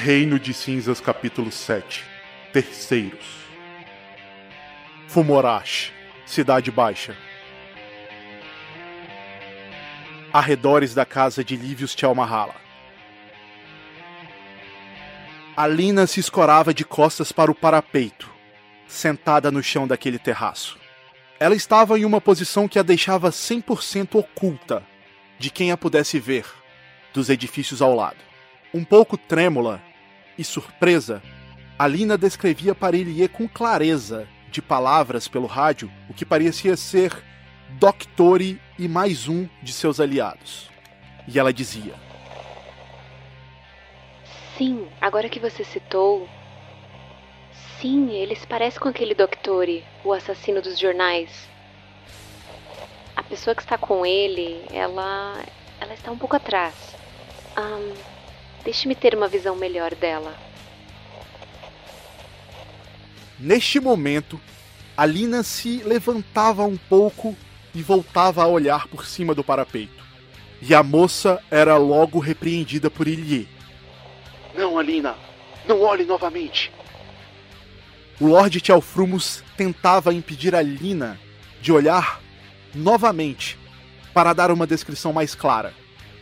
[0.00, 2.04] Reino de Cinzas, capítulo 7
[2.52, 3.26] Terceiros
[5.08, 5.92] Fumorash,
[6.24, 7.16] Cidade Baixa
[10.32, 12.54] Arredores da casa de Livius Tchelmahala
[15.56, 18.30] Alina se escorava de costas para o parapeito,
[18.86, 20.78] sentada no chão daquele terraço.
[21.40, 24.84] Ela estava em uma posição que a deixava 100% oculta
[25.40, 26.46] de quem a pudesse ver
[27.12, 28.28] dos edifícios ao lado.
[28.72, 29.87] Um pouco trêmula
[30.38, 31.20] e surpresa,
[31.78, 37.12] Alina descrevia para Elie com clareza de palavras pelo rádio o que parecia ser
[37.78, 40.70] Doctori e mais um de seus aliados.
[41.26, 41.94] E ela dizia:
[44.56, 46.26] Sim, agora que você citou.
[47.78, 51.48] Sim, eles parecem com aquele Doctori, o assassino dos jornais.
[53.14, 55.44] A pessoa que está com ele, ela.
[55.80, 56.74] ela está um pouco atrás.
[57.56, 58.17] Um,
[58.68, 60.36] Deixe-me ter uma visão melhor dela.
[63.38, 64.38] Neste momento,
[64.94, 67.34] Alina se levantava um pouco
[67.74, 70.04] e voltava a olhar por cima do parapeito.
[70.60, 73.48] E a moça era logo repreendida por Ilie.
[74.54, 75.14] Não, Alina!
[75.66, 76.70] Não olhe novamente!
[78.20, 81.18] O Lorde Tchelfrumos tentava impedir Alina
[81.62, 82.20] de olhar
[82.74, 83.58] novamente
[84.12, 85.72] para dar uma descrição mais clara.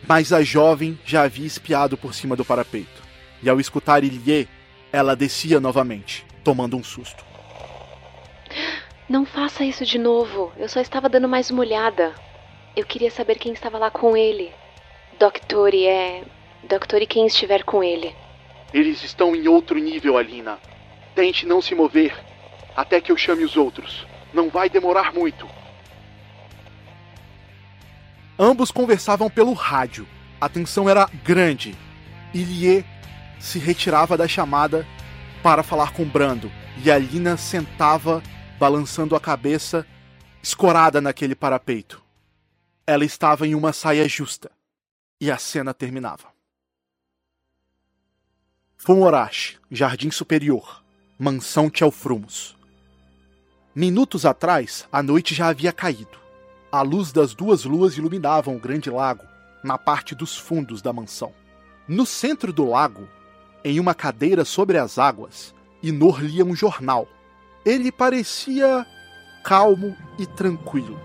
[0.07, 3.03] Mas a jovem já havia espiado por cima do parapeito.
[3.43, 4.49] E ao escutar Ilie,
[4.93, 7.25] ela descia novamente, tomando um susto.
[9.09, 10.53] Não faça isso de novo.
[10.57, 12.15] Eu só estava dando mais uma olhada.
[12.75, 14.53] Eu queria saber quem estava lá com ele.
[15.19, 16.25] Doctori é.
[16.69, 18.15] Doctori quem estiver com ele.
[18.75, 20.59] Eles estão em outro nível, Alina.
[21.15, 22.13] Tente não se mover
[22.77, 24.07] até que eu chame os outros.
[24.35, 25.49] Não vai demorar muito.
[28.39, 30.06] Ambos conversavam pelo rádio.
[30.41, 31.77] A tensão era grande.
[32.34, 32.84] Ilie
[33.41, 34.87] se retirava da chamada
[35.43, 36.51] para falar com Brando,
[36.84, 38.23] e Alina sentava,
[38.59, 39.87] balançando a cabeça,
[40.43, 42.03] escorada naquele parapeito.
[42.87, 44.50] Ela estava em uma saia justa,
[45.21, 46.28] e a cena terminava.
[48.77, 50.82] Fumorash, Jardim Superior,
[51.19, 52.56] Mansão Tchelfrumos.
[53.75, 56.25] Minutos atrás, a noite já havia caído.
[56.71, 59.25] A luz das duas luas iluminavam o grande lago
[59.62, 61.32] na parte dos fundos da mansão.
[61.87, 63.09] No centro do lago,
[63.65, 67.09] em uma cadeira sobre as águas, Inor lia um jornal.
[67.65, 68.87] Ele parecia
[69.44, 71.00] calmo e tranquilo.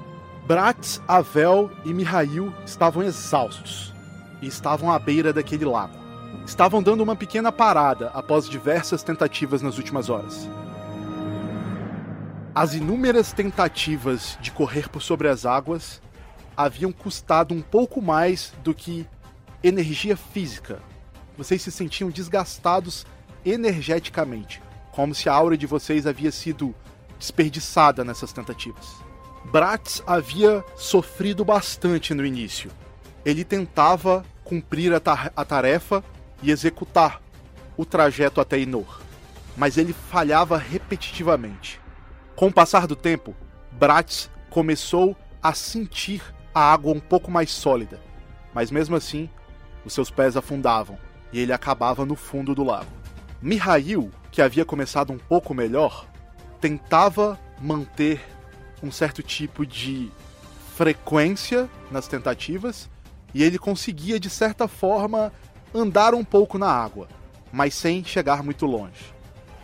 [0.48, 3.94] Bratz, Avel e Mihail estavam exaustos
[4.42, 5.98] e estavam à beira daquele lago.
[6.46, 10.50] Estavam dando uma pequena parada após diversas tentativas nas últimas horas.
[12.54, 16.02] As inúmeras tentativas de correr por sobre as águas
[16.56, 19.08] haviam custado um pouco mais do que
[19.64, 20.80] energia física.
[21.38, 23.06] Vocês se sentiam desgastados
[23.46, 26.76] energeticamente, como se a aura de vocês havia sido
[27.18, 28.98] desperdiçada nessas tentativas.
[29.46, 32.70] Bratz havia sofrido bastante no início.
[33.24, 36.04] Ele tentava cumprir a, ta a tarefa
[36.44, 37.22] e executar
[37.78, 39.00] o trajeto até Inor,
[39.56, 41.81] mas ele falhava repetitivamente.
[42.36, 43.36] Com o passar do tempo,
[43.72, 46.22] Bratz começou a sentir
[46.54, 48.00] a água um pouco mais sólida,
[48.54, 49.30] mas mesmo assim,
[49.86, 50.98] os seus pés afundavam
[51.32, 52.92] e ele acabava no fundo do lago.
[53.42, 56.06] Mihail, que havia começado um pouco melhor,
[56.60, 58.22] tentava manter
[58.84, 60.12] um certo tipo de
[60.76, 62.90] frequência nas tentativas
[63.34, 65.32] e ele conseguia de certa forma
[65.74, 67.08] andar um pouco na água,
[67.52, 69.14] mas sem chegar muito longe.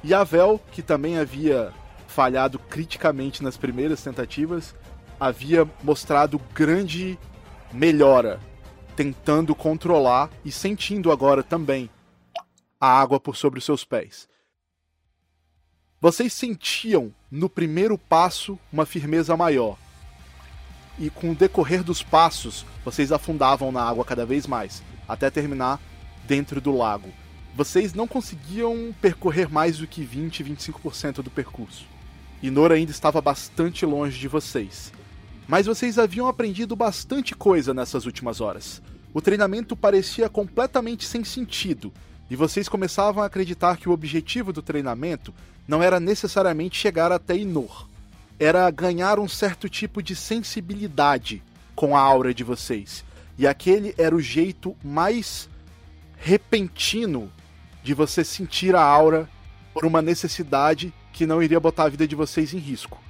[0.03, 1.73] E Avel, que também havia
[2.17, 4.73] falhado criticamente nas primeiras tentativas,
[5.19, 7.15] havia mostrado grande
[7.71, 8.39] melhora,
[8.95, 11.87] tentando controlar e sentindo agora também
[12.81, 14.27] a água por sobre os seus pés.
[16.01, 19.77] Vocês sentiam no primeiro passo uma firmeza maior.
[20.97, 25.79] E com o decorrer dos passos, vocês afundavam na água cada vez mais, até terminar
[26.25, 27.13] dentro do lago.
[27.55, 31.85] Vocês não conseguiam percorrer mais do que 20, 25% do percurso
[32.41, 34.91] e Nora ainda estava bastante longe de vocês.
[35.47, 38.81] Mas vocês haviam aprendido bastante coisa nessas últimas horas.
[39.13, 41.91] O treinamento parecia completamente sem sentido,
[42.29, 45.33] e vocês começavam a acreditar que o objetivo do treinamento
[45.67, 47.87] não era necessariamente chegar até Inor.
[48.39, 51.41] Era ganhar um certo tipo de sensibilidade
[51.75, 53.03] com a aura de vocês.
[53.37, 55.49] E aquele era o jeito mais
[56.17, 57.31] repentino
[57.83, 59.29] de você sentir a aura
[59.73, 63.01] por uma necessidade que não iria botar a vida de vocês em risco.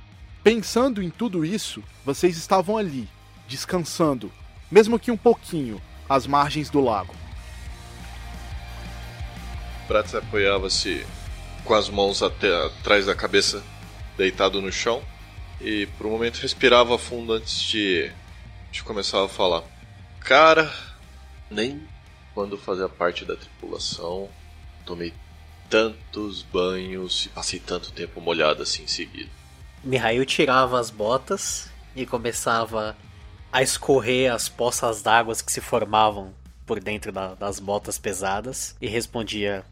[0.42, 3.06] Pensando em tudo isso, vocês estavam ali,
[3.50, 4.32] descansando,
[4.72, 7.14] mesmo que um pouquinho, às margens do lago.
[9.90, 11.06] Bratz apoiava-se
[11.66, 13.62] com as mãos até atrás da cabeça,
[14.16, 15.04] deitado no chão,
[15.60, 18.10] e por um momento respirava fundo antes de,
[18.72, 19.64] de começar a falar.
[20.22, 20.74] Cara,
[21.52, 21.86] nem
[22.34, 24.30] quando fazia parte da tripulação
[24.86, 25.14] tomei
[25.70, 29.30] tantos banhos e passei tanto tempo molhado assim em seguida.
[29.84, 32.96] Mihail tirava as botas e começava
[33.52, 36.34] a escorrer as poças d'água que se formavam
[36.66, 39.64] por dentro da, das botas pesadas e respondia: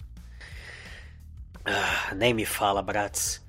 [1.66, 3.44] ah, Nem me fala, Bratz.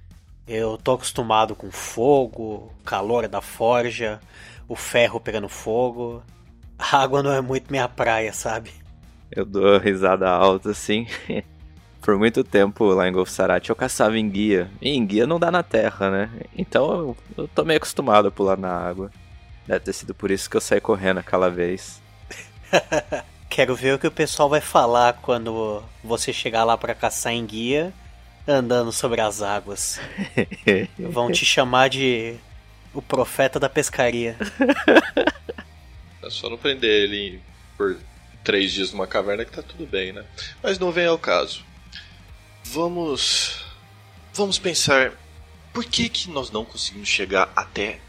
[0.47, 4.21] Eu tô acostumado com fogo, calor da forja,
[4.69, 6.23] o ferro pegando fogo.
[6.79, 8.71] A água não é muito minha praia, sabe?
[9.31, 11.07] Eu dou risada alta assim.
[12.01, 14.71] Por muito tempo lá em Golf Sarat eu caçava em guia.
[14.81, 16.31] E em guia não dá na terra, né?
[16.57, 19.11] Então eu, eu tô meio acostumado a pular na água.
[19.67, 22.01] Deve ter sido por isso que eu saí correndo aquela vez.
[23.51, 27.45] Quero ver o que o pessoal vai falar quando você chegar lá para caçar em
[27.45, 27.93] guia,
[28.47, 29.99] andando sobre as águas.
[30.99, 32.37] Vão te chamar de
[32.95, 34.37] o profeta da pescaria.
[36.23, 37.41] É só não prender ele
[37.79, 37.97] por
[38.43, 40.25] três dias numa caverna que tá tudo bem, né?
[40.61, 41.65] Mas não vem ao caso.
[42.73, 43.65] Vamos.
[44.35, 45.13] Vamos pensar.
[45.73, 48.01] Por que, que nós não conseguimos chegar até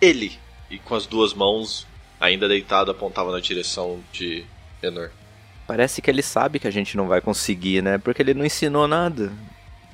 [0.00, 0.38] ele?
[0.70, 1.86] E com as duas mãos,
[2.18, 4.44] ainda deitado, apontava na direção de
[4.82, 5.10] Enor.
[5.66, 7.98] Parece que ele sabe que a gente não vai conseguir, né?
[7.98, 9.32] Porque ele não ensinou nada.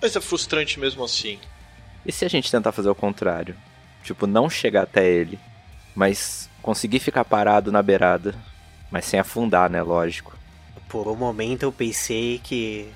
[0.00, 1.38] Mas é frustrante mesmo assim.
[2.04, 3.56] E se a gente tentar fazer o contrário?
[4.02, 5.38] Tipo, não chegar até ele,
[5.94, 8.34] mas conseguir ficar parado na beirada,
[8.90, 9.82] mas sem afundar, né?
[9.82, 10.36] Lógico.
[10.88, 12.88] Por um momento eu pensei que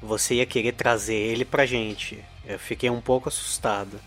[0.00, 2.22] você ia querer trazer ele pra gente.
[2.46, 4.00] Eu fiquei um pouco assustado.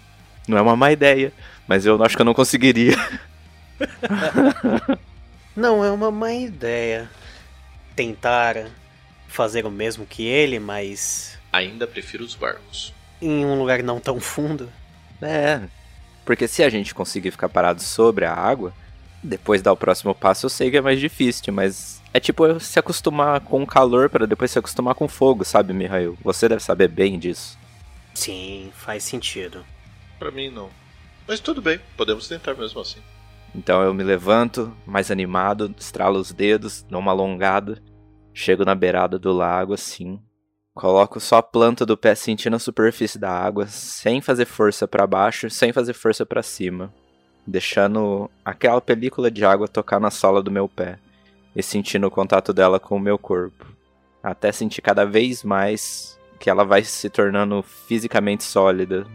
[0.47, 1.31] Não é uma má ideia,
[1.67, 2.95] mas eu acho que eu não conseguiria.
[5.55, 7.09] não é uma má ideia.
[7.95, 8.67] Tentar
[9.27, 11.37] fazer o mesmo que ele, mas.
[11.51, 12.93] Ainda prefiro os barcos.
[13.21, 14.69] Em um lugar não tão fundo.
[15.21, 15.61] É.
[16.25, 18.73] Porque se a gente conseguir ficar parado sobre a água,
[19.21, 22.77] depois dar o próximo passo eu sei que é mais difícil, mas é tipo se
[22.77, 26.15] acostumar com o calor para depois se acostumar com o fogo, sabe, Mihail?
[26.21, 27.57] Você deve saber bem disso.
[28.13, 29.65] Sim, faz sentido.
[30.19, 30.69] Para mim não.
[31.27, 32.99] Mas tudo bem, podemos tentar mesmo assim.
[33.55, 37.81] Então eu me levanto, mais animado, estralo os dedos, dou uma alongada,
[38.33, 40.19] chego na beirada do lago assim,
[40.75, 45.07] coloco só a planta do pé sentindo a superfície da água, sem fazer força para
[45.07, 46.93] baixo, sem fazer força para cima,
[47.45, 50.99] deixando aquela película de água tocar na sola do meu pé
[51.55, 53.65] e sentindo o contato dela com o meu corpo,
[54.21, 59.05] até sentir cada vez mais que ela vai se tornando fisicamente sólida.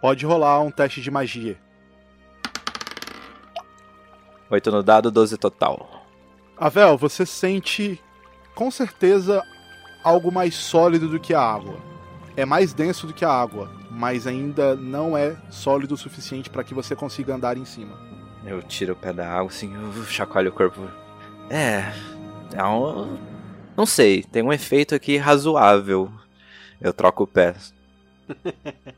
[0.00, 1.56] Pode rolar um teste de magia.
[4.50, 6.06] 8 no dado, 12 total.
[6.58, 8.02] Avel, você sente
[8.54, 9.42] com certeza
[10.02, 11.76] algo mais sólido do que a água.
[12.36, 16.64] É mais denso do que a água, mas ainda não é sólido o suficiente para
[16.64, 17.98] que você consiga andar em cima.
[18.44, 20.80] Eu tiro o pé da água, assim, eu chacoalho o corpo.
[21.50, 21.92] É.
[22.54, 23.18] É um.
[23.76, 26.12] Não sei, tem um efeito aqui razoável.
[26.80, 27.54] Eu troco o pé.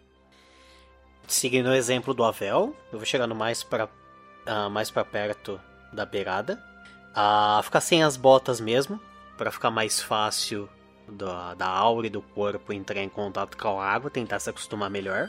[1.26, 5.60] Seguindo o exemplo do Avel, eu vou chegando mais para uh, mais para perto
[5.92, 6.62] da beirada.
[7.10, 9.00] Uh, ficar sem as botas mesmo,
[9.38, 10.68] para ficar mais fácil
[11.08, 14.90] da, da aura e do corpo entrar em contato com a água, tentar se acostumar
[14.90, 15.28] melhor.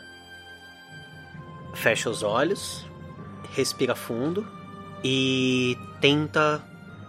[1.75, 2.85] Fecha os olhos,
[3.53, 4.47] respira fundo
[5.03, 6.63] e tenta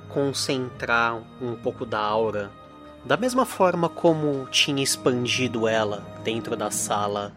[0.08, 2.50] concentrar um pouco da aura.
[3.04, 7.32] Da mesma forma como tinha expandido ela dentro da sala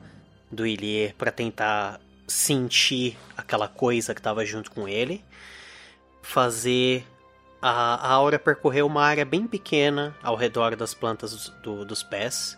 [0.52, 5.24] do Ilier para tentar sentir aquela coisa que estava junto com ele,
[6.22, 7.06] fazer
[7.62, 12.58] a, a aura percorrer uma área bem pequena ao redor das plantas do, dos pés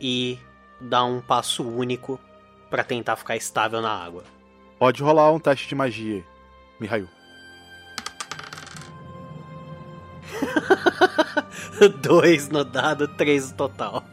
[0.00, 0.38] e
[0.80, 2.20] dar um passo único
[2.70, 4.24] para tentar ficar estável na água.
[4.78, 6.24] Pode rolar um teste de magia,
[6.78, 7.08] Mihail.
[12.00, 14.04] Dois no dado, três no total.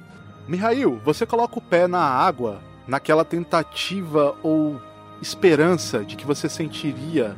[0.47, 4.81] Mihail, você coloca o pé na água naquela tentativa ou
[5.21, 7.37] esperança de que você sentiria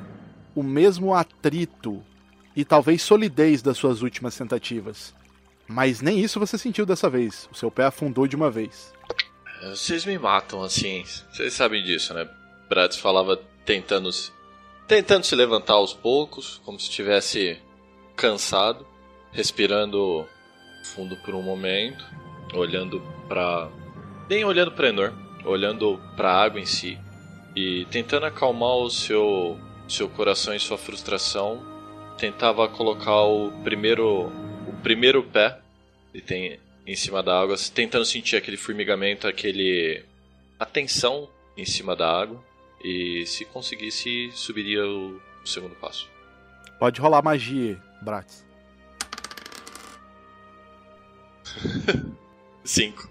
[0.56, 2.02] o mesmo atrito
[2.56, 5.14] e talvez solidez das suas últimas tentativas.
[5.68, 7.50] Mas nem isso você sentiu dessa vez.
[7.52, 8.94] O seu pé afundou de uma vez.
[9.62, 11.04] Vocês me matam assim.
[11.32, 12.28] Vocês sabem disso, né?
[12.70, 14.32] Bratz falava tentando se,
[14.88, 17.60] tentando se levantar aos poucos, como se estivesse
[18.16, 18.86] cansado,
[19.32, 20.28] respirando
[20.96, 22.04] fundo por um momento,
[22.54, 23.70] olhando para
[24.30, 25.14] nem olhando para Enor,
[25.46, 26.98] olhando para a água em si
[27.56, 31.62] e tentando acalmar o seu seu coração e sua frustração,
[32.18, 34.32] tentava colocar o primeiro
[34.68, 35.60] o primeiro pé
[36.14, 40.04] e tem em cima da água, tentando sentir aquele formigamento, aquele.
[40.60, 42.44] a tensão em cima da água.
[42.84, 46.10] E se conseguisse, subiria o, o segundo passo.
[46.78, 48.46] Pode rolar magia, Bratz.
[52.64, 53.10] Cinco.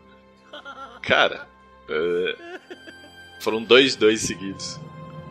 [1.03, 1.49] Cara,
[1.89, 2.59] eh,
[3.41, 4.81] foram dois dois seguidos.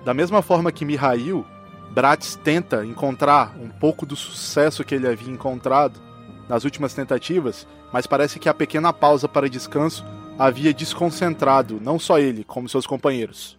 [0.03, 1.45] Da mesma forma que Mihail,
[1.91, 6.01] Bratz tenta encontrar um pouco do sucesso que ele havia encontrado
[6.49, 10.05] nas últimas tentativas, mas parece que a pequena pausa para descanso
[10.37, 13.57] havia desconcentrado não só ele, como seus companheiros.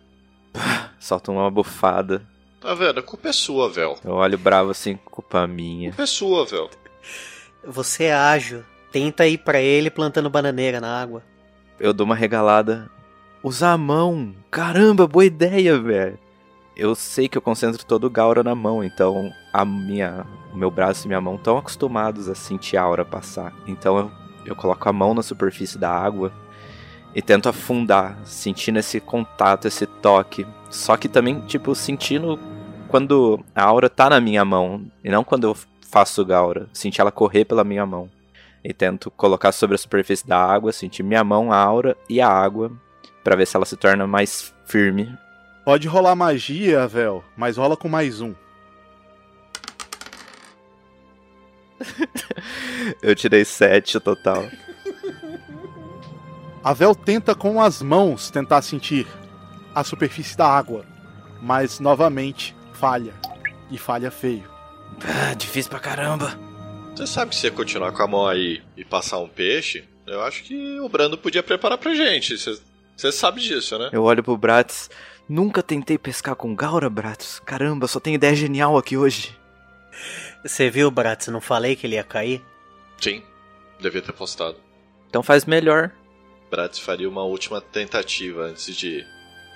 [0.99, 2.27] Solta uma bufada.
[2.63, 3.01] Tá vendo?
[3.01, 3.99] A culpa é sua, Vel.
[4.05, 5.89] Eu olho bravo assim, culpa minha.
[5.89, 6.71] A culpa é sua, Vel.
[7.67, 8.65] Você é ágil.
[8.93, 11.23] Tenta ir pra ele plantando bananeira na água.
[11.81, 12.89] Eu dou uma regalada.
[13.43, 14.33] Usar a mão.
[14.51, 16.19] Caramba, boa ideia, velho.
[16.77, 20.71] Eu sei que eu concentro todo o Gaura na mão, então a minha, o meu
[20.71, 23.53] braço e minha mão estão acostumados a sentir a aura passar.
[23.67, 24.11] Então eu,
[24.47, 26.33] eu coloco a mão na superfície da água
[27.15, 30.47] e tento afundar, sentindo esse contato, esse toque.
[30.71, 32.39] Só que também, tipo, sentindo
[32.93, 35.57] quando a aura tá na minha mão e não quando eu
[35.91, 38.11] faço Gaura, sentir ela correr pela minha mão.
[38.63, 42.29] E tento colocar sobre a superfície da água, sentir minha mão, a aura e a
[42.29, 42.71] água,
[43.25, 45.11] para ver se ela se torna mais firme.
[45.65, 48.35] Pode rolar magia, Vel, mas rola com mais um.
[53.01, 54.45] Eu tirei sete total.
[56.63, 59.07] A Vel tenta com as mãos tentar sentir
[59.75, 60.85] a superfície da água,
[61.41, 63.15] mas novamente falha.
[63.71, 64.43] E falha feio.
[65.05, 66.37] Ah, difícil pra caramba.
[66.97, 70.21] Você sabe que se você continuar com a mão aí e passar um peixe, eu
[70.23, 72.37] acho que o Brando podia preparar pra gente.
[72.37, 72.61] Você,
[72.97, 73.89] você sabe disso, né?
[73.93, 74.91] Eu olho pro Bratz.
[75.29, 77.39] Nunca tentei pescar com Gaura, Bratz.
[77.47, 79.33] Caramba, só tem ideia genial aqui hoje.
[80.45, 81.29] Você viu, Bratz?
[81.29, 82.43] Não falei que ele ia cair?
[83.01, 83.23] Sim,
[83.81, 84.57] devia ter postado.
[85.09, 85.93] Então faz melhor.
[86.51, 89.07] Bratz faria uma última tentativa antes de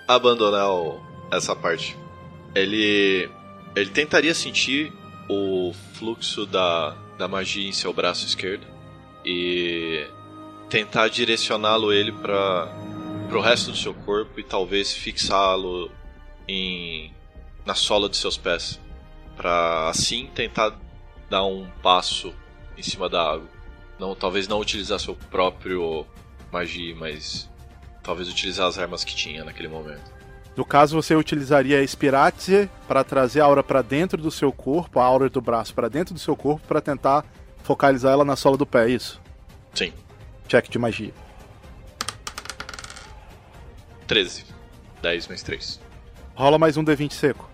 [0.07, 1.01] abandonar o-
[1.33, 1.97] essa parte.
[2.57, 3.31] Ele
[3.75, 4.93] ele tentaria sentir
[5.29, 8.67] o fluxo da, da magia em seu braço esquerdo
[9.23, 10.07] e
[10.71, 12.73] tentar direcioná-lo ele para
[13.31, 15.91] o resto do seu corpo e talvez fixá-lo
[16.49, 17.13] em
[17.67, 18.81] na sola de seus pés
[19.37, 20.75] para assim tentar
[21.29, 22.33] dar um passo
[22.79, 23.49] em cima da água.
[23.99, 26.07] Não, talvez não utilizar seu próprio
[26.51, 27.51] magia, mas
[28.03, 30.16] talvez utilizar as armas que tinha naquele momento.
[30.57, 34.99] No caso, você utilizaria a Spiratze para trazer a aura para dentro do seu corpo,
[34.99, 37.25] a aura do braço para dentro do seu corpo, para tentar
[37.63, 39.21] focalizar ela na sola do pé, é isso?
[39.75, 39.93] Sim,
[40.49, 41.13] Check de magia.
[44.07, 44.45] 13.
[45.03, 45.81] 10 mais 3.
[46.35, 47.51] Rola mais um D20 seco.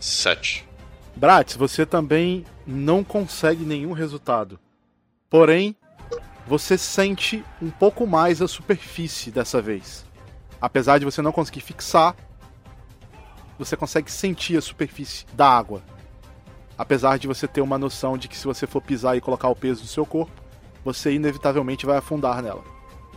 [0.00, 0.66] 7.
[1.14, 4.58] Bratz, você também não consegue nenhum resultado.
[5.28, 5.76] Porém,
[6.46, 10.03] você sente um pouco mais a superfície dessa vez.
[10.64, 12.16] Apesar de você não conseguir fixar,
[13.58, 15.82] você consegue sentir a superfície da água.
[16.78, 19.54] Apesar de você ter uma noção de que se você for pisar e colocar o
[19.54, 20.32] peso do seu corpo,
[20.82, 22.64] você inevitavelmente vai afundar nela.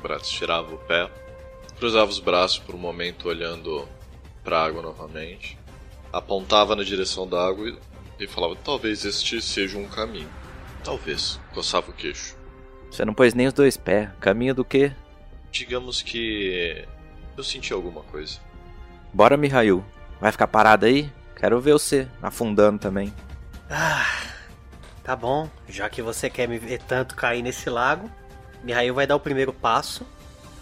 [0.01, 1.09] Bratz tirava o pé,
[1.79, 3.87] cruzava os braços por um momento olhando
[4.43, 5.57] para a água novamente,
[6.11, 10.29] apontava na direção da água e, e falava: Talvez este seja um caminho.
[10.83, 11.39] Talvez.
[11.53, 12.35] Coçava o queixo.
[12.91, 14.09] Você não pôs nem os dois pés.
[14.19, 14.91] Caminho do quê?
[15.49, 16.85] Digamos que
[17.37, 18.39] eu senti alguma coisa.
[19.13, 19.83] Bora, Mihail.
[20.19, 21.11] Vai ficar parado aí?
[21.35, 23.13] Quero ver você afundando também.
[23.69, 24.05] Ah,
[25.03, 25.47] tá bom.
[25.69, 28.09] Já que você quer me ver tanto cair nesse lago,
[28.63, 30.05] Mihail vai dar o primeiro passo.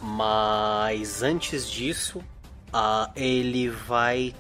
[0.02, 2.22] Mas antes disso,
[2.74, 4.36] ah, ele vai.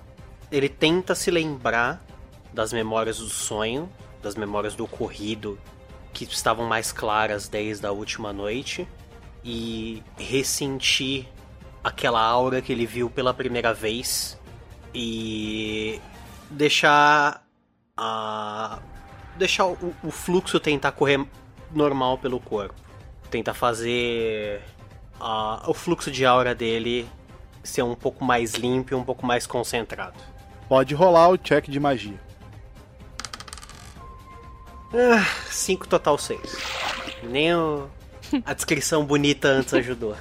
[0.51, 2.03] Ele tenta se lembrar
[2.53, 3.89] das memórias do sonho,
[4.21, 5.57] das memórias do ocorrido
[6.13, 8.87] que estavam mais claras desde a última noite
[9.43, 11.27] e ressentir
[11.85, 14.37] aquela aura que ele viu pela primeira vez
[14.93, 16.01] e
[16.49, 17.45] deixar
[17.95, 18.79] a
[19.37, 21.23] deixar o, o fluxo tentar correr
[21.71, 22.73] normal pelo corpo,
[23.29, 24.61] tentar fazer
[25.19, 27.07] a- o fluxo de aura dele
[27.63, 30.15] ser um pouco mais limpo e um pouco mais concentrado.
[30.67, 32.19] Pode rolar o check de magia.
[35.51, 36.39] 5 total 6.
[37.23, 37.89] Nem o-
[38.45, 40.15] a descrição bonita antes ajudou.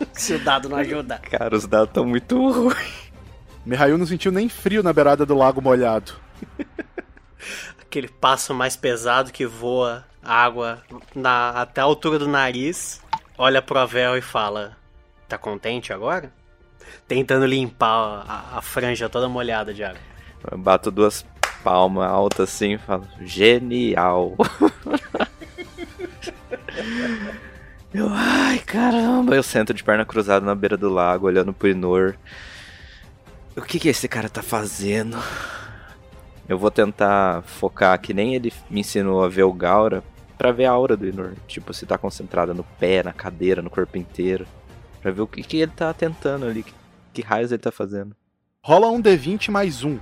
[0.12, 1.18] Se o dado não ajuda.
[1.18, 3.10] Cara, os dados estão muito ruins.
[3.64, 6.12] Mihail não sentiu nem frio na beirada do lago molhado.
[7.80, 10.82] Aquele passo mais pesado que voa água
[11.14, 13.00] na, até a altura do nariz,
[13.38, 14.76] olha pro Avel e fala:
[15.28, 16.32] Tá contente agora?
[17.08, 20.00] Tentando limpar a, a franja toda molhada de água.
[20.50, 21.24] Eu bato duas
[21.64, 24.36] palmas altas assim e falo: Genial.
[27.96, 32.14] Eu, ai caramba, eu sento de perna cruzada na beira do lago, olhando pro Inor.
[33.56, 35.16] O que que esse cara tá fazendo?
[36.46, 40.04] Eu vou tentar focar que nem ele me ensinou a ver o Gaura
[40.36, 41.36] pra ver a aura do Inor.
[41.48, 44.46] Tipo, se tá concentrada no pé, na cadeira, no corpo inteiro.
[45.00, 46.64] Pra ver o que, que ele tá tentando ali.
[46.64, 46.74] Que,
[47.14, 48.14] que raios ele tá fazendo.
[48.62, 49.98] Rola um D20 mais um.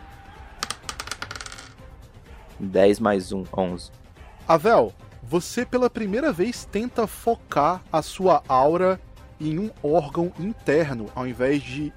[2.58, 3.92] 10 mais 1, 11.
[4.48, 4.92] Avel,
[5.28, 9.00] você pela primeira vez tenta focar a sua aura
[9.40, 11.92] em um órgão interno ao invés de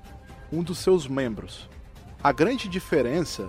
[0.52, 1.70] um dos seus membros.
[2.24, 3.48] A grande diferença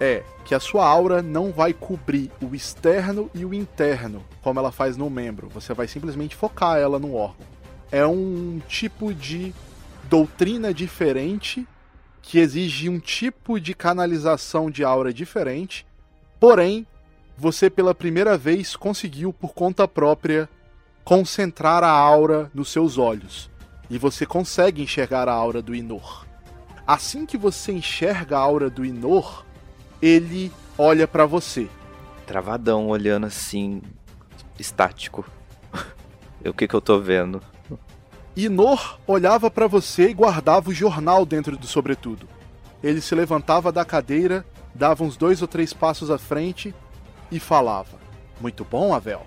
[0.00, 4.72] é que a sua aura não vai cobrir o externo e o interno, como ela
[4.72, 5.48] faz no membro.
[5.50, 7.46] Você vai simplesmente focar ela no órgão.
[7.92, 9.54] É um tipo de
[10.08, 11.66] doutrina diferente
[12.22, 15.86] que exige um tipo de canalização de aura diferente.
[16.38, 16.86] Porém,
[17.40, 20.46] você pela primeira vez conseguiu por conta própria
[21.02, 23.50] concentrar a aura nos seus olhos.
[23.88, 26.26] E você consegue enxergar a aura do Inor.
[26.86, 29.46] Assim que você enxerga a aura do Inor,
[30.02, 31.66] ele olha para você.
[32.26, 33.80] Travadão, olhando assim,
[34.58, 35.24] estático.
[36.44, 37.40] o que que eu tô vendo?
[38.36, 42.28] Inor olhava para você e guardava o jornal dentro do sobretudo.
[42.82, 44.44] Ele se levantava da cadeira,
[44.74, 46.74] dava uns dois ou três passos à frente
[47.30, 47.98] e falava:
[48.40, 49.26] Muito bom, Avel.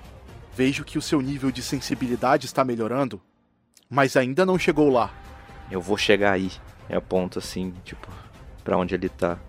[0.55, 3.19] Vejo que o seu nível de sensibilidade está melhorando,
[3.89, 5.12] mas ainda não chegou lá.
[5.72, 6.51] Eu vou chegar aí.
[6.89, 8.07] É ponto assim, tipo,
[8.63, 9.39] para onde ele tá.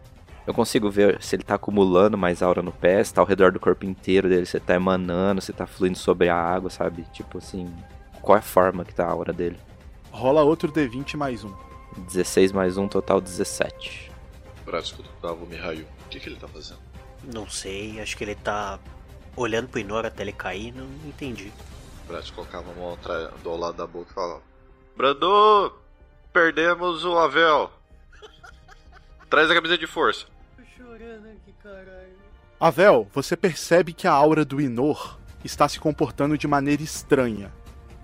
[0.46, 3.50] Eu consigo ver se ele tá acumulando mais aura no pé, se tá ao redor
[3.50, 7.04] do corpo inteiro dele, se tá emanando, se tá fluindo sobre a água, sabe?
[7.12, 7.75] Tipo assim,
[8.20, 9.58] qual é a forma que tá a aura dele?
[10.11, 11.52] Rola outro D20 mais um.
[12.08, 14.11] 16 mais um, total 17.
[14.64, 15.84] Braço escuta o Mihail.
[16.06, 16.83] O que, que ele tá fazendo?
[17.33, 18.78] Não sei, acho que ele tá
[19.37, 21.52] olhando pro Inor até ele cair, não entendi.
[22.07, 22.99] Brat colocava a mão
[23.43, 24.43] do lado da boca e falava:
[24.97, 25.73] Brando,
[26.32, 27.71] perdemos o Avel.
[29.30, 30.26] Traz a camisa de força.
[30.56, 32.15] Tô chorando aqui, caralho.
[32.60, 37.52] Avel, você percebe que a aura do Inor está se comportando de maneira estranha.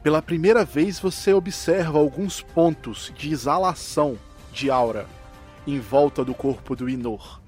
[0.02, 4.18] Pela primeira vez você observa alguns pontos de exalação
[4.52, 5.06] de aura
[5.66, 7.40] em volta do corpo do Inor.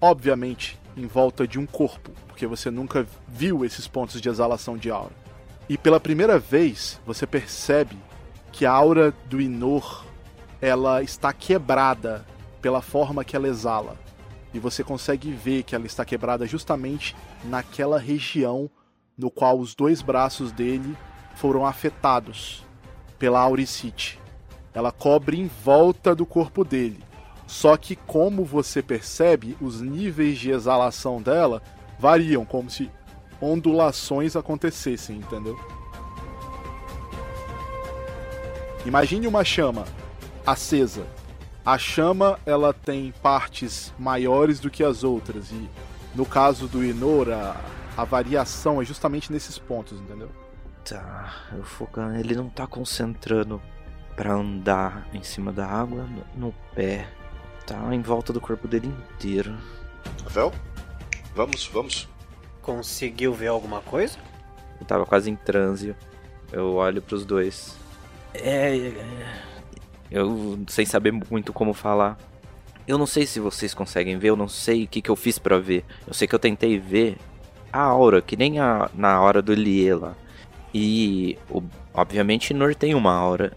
[0.00, 4.90] Obviamente, em volta de um corpo, porque você nunca viu esses pontos de exalação de
[4.90, 5.12] aura.
[5.68, 7.96] E pela primeira vez, você percebe
[8.52, 10.04] que a aura do Inor
[10.60, 12.24] ela está quebrada
[12.62, 13.96] pela forma que ela exala.
[14.54, 18.70] E você consegue ver que ela está quebrada justamente naquela região
[19.18, 20.96] no qual os dois braços dele
[21.34, 22.64] foram afetados
[23.18, 24.18] pela auricite.
[24.72, 27.02] Ela cobre em volta do corpo dele.
[27.46, 31.62] Só que, como você percebe, os níveis de exalação dela
[31.98, 32.90] variam, como se
[33.40, 35.58] ondulações acontecessem, entendeu?
[38.84, 39.84] Imagine uma chama
[40.46, 41.06] acesa.
[41.64, 45.68] A chama ela tem partes maiores do que as outras e
[46.14, 47.56] no caso do Inor a,
[47.96, 50.30] a variação é justamente nesses pontos, entendeu?
[50.88, 53.60] Tá, eu focando, ele não tá concentrando
[54.14, 57.08] para andar em cima da água no, no pé.
[57.66, 59.54] Tá em volta do corpo dele inteiro.
[60.30, 60.52] Vel?
[61.34, 62.08] Vamos, vamos.
[62.62, 64.18] Conseguiu ver alguma coisa?
[64.80, 65.94] Eu tava quase em transe.
[66.52, 67.76] Eu olho pros dois.
[68.32, 69.42] É, é.
[70.10, 72.16] Eu sem saber muito como falar.
[72.86, 75.38] Eu não sei se vocês conseguem ver, eu não sei o que, que eu fiz
[75.38, 75.84] para ver.
[76.06, 77.18] Eu sei que eu tentei ver
[77.72, 80.16] a aura, que nem a, na hora do Liela.
[80.72, 83.56] E o, obviamente Nur tem uma aura.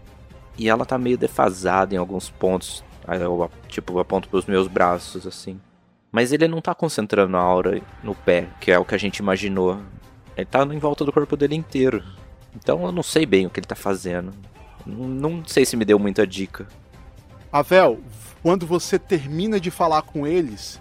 [0.58, 2.84] E ela tá meio defasada em alguns pontos.
[3.10, 5.60] Aí eu, tipo, aponto pros meus braços, assim.
[6.12, 9.16] Mas ele não tá concentrando a aura no pé, que é o que a gente
[9.16, 9.80] imaginou.
[10.36, 12.04] Ele tá em volta do corpo dele inteiro.
[12.54, 14.32] Então eu não sei bem o que ele tá fazendo.
[14.86, 16.68] Não sei se me deu muita dica.
[17.52, 17.98] Avel,
[18.44, 20.80] quando você termina de falar com eles,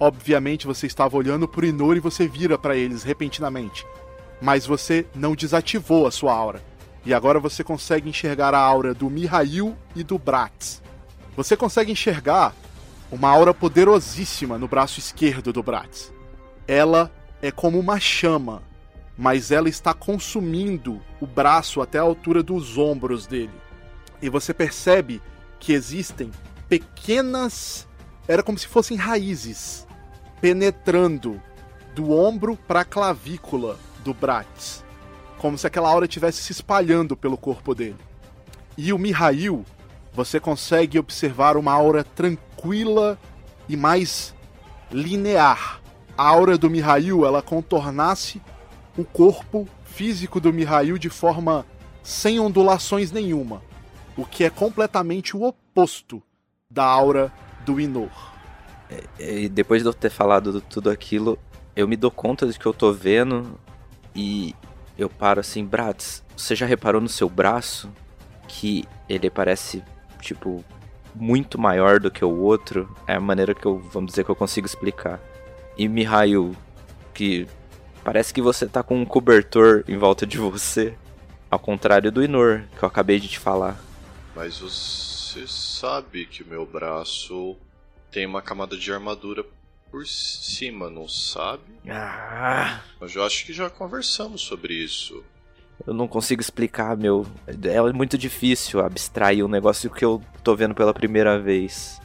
[0.00, 3.86] obviamente você estava olhando pro Inor e você vira para eles repentinamente.
[4.42, 6.60] Mas você não desativou a sua aura.
[7.06, 10.82] E agora você consegue enxergar a aura do Mihail e do Bratz.
[11.38, 12.54] Você consegue enxergar
[13.10, 16.12] uma aura poderosíssima no braço esquerdo do Bratz.
[16.66, 18.62] Ela é como uma chama
[19.18, 23.50] mas ela está consumindo o braço até a altura dos ombros dele.
[24.22, 25.20] E você percebe
[25.58, 26.30] que existem
[26.68, 27.88] pequenas.
[28.28, 29.88] Era como se fossem raízes
[30.40, 31.42] penetrando
[31.96, 34.84] do ombro para a clavícula do Bratz.
[35.38, 37.98] Como se aquela aura estivesse se espalhando pelo corpo dele.
[38.76, 39.64] E o Mihail,
[40.18, 43.16] você consegue observar uma aura tranquila
[43.68, 44.34] e mais
[44.90, 45.80] linear.
[46.16, 48.42] A aura do Mihail, ela contornasse
[48.96, 51.64] o corpo físico do Mihail de forma
[52.02, 53.62] sem ondulações nenhuma,
[54.16, 56.20] o que é completamente o oposto
[56.68, 57.32] da aura
[57.64, 58.32] do Inor.
[59.20, 61.38] E depois de eu ter falado tudo aquilo,
[61.76, 63.56] eu me dou conta de que eu tô vendo
[64.16, 64.52] e
[64.96, 67.88] eu paro assim, Bratz, você já reparou no seu braço
[68.48, 69.84] que ele parece,
[70.20, 70.64] tipo,
[71.14, 72.94] muito maior do que o outro?
[73.06, 75.20] É a maneira que eu, vamos dizer, que eu consigo explicar.
[75.76, 76.54] E Mihail,
[77.14, 77.46] que
[78.04, 80.94] parece que você tá com um cobertor em volta de você,
[81.50, 83.78] ao contrário do Inor, que eu acabei de te falar.
[84.34, 87.56] Mas você sabe que o meu braço
[88.10, 89.44] tem uma camada de armadura
[89.90, 91.62] por cima, não sabe?
[91.88, 95.24] Ah, Mas eu acho que já conversamos sobre isso.
[95.86, 97.26] Eu não consigo explicar, meu.
[97.46, 102.00] É muito difícil abstrair um negócio que eu tô vendo pela primeira vez.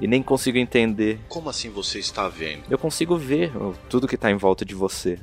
[0.00, 1.20] E nem consigo entender.
[1.28, 2.64] Como assim você está vendo?
[2.68, 3.52] Eu consigo ver
[3.88, 5.18] tudo que tá em volta de você.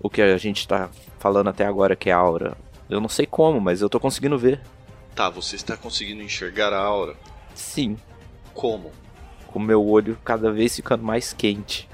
[0.00, 2.56] O que a gente tá falando até agora que é aura.
[2.88, 4.60] Eu não sei como, mas eu tô conseguindo ver.
[5.14, 7.14] Tá, você está conseguindo enxergar a aura.
[7.54, 7.96] Sim,
[8.52, 8.90] Como?
[9.46, 11.88] com meu olho cada vez ficando mais quente.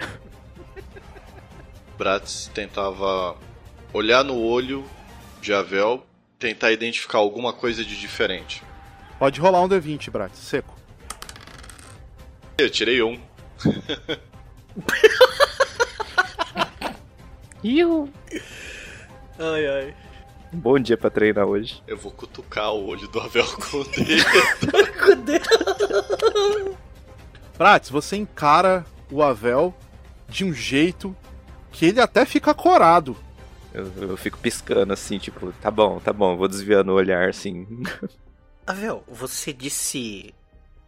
[1.96, 3.36] Bratz tentava
[3.92, 4.84] olhar no olho
[5.42, 6.07] de Avel,
[6.38, 8.62] tentar identificar alguma coisa de diferente.
[9.18, 10.74] Pode rolar um D20, Brat, seco.
[12.57, 13.20] Eu tirei um.
[19.38, 19.94] Ai, ai.
[20.52, 21.83] Um bom dia pra treinar hoje.
[21.87, 24.24] Eu vou cutucar o olho do Avel com o dedo.
[27.59, 29.74] Bratz, você encara o Avel
[30.28, 31.16] de um jeito
[31.72, 33.16] que ele até fica corado.
[33.74, 37.66] Eu, eu fico piscando assim, tipo, tá bom, tá bom, vou desviando o olhar assim.
[38.66, 40.35] Avel, você disse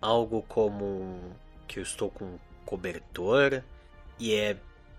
[0.01, 1.19] algo como
[1.67, 3.63] que eu estou com cobertor
[4.19, 4.57] e é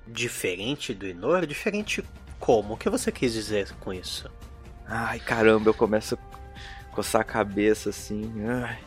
[0.08, 1.45] diferente do Inor?
[1.45, 2.04] Diferente
[2.39, 2.74] como?
[2.74, 4.30] O que você quis dizer com isso?
[4.88, 8.32] Ai, caramba, eu começo a coçar a cabeça assim.
[8.45, 8.80] Ai.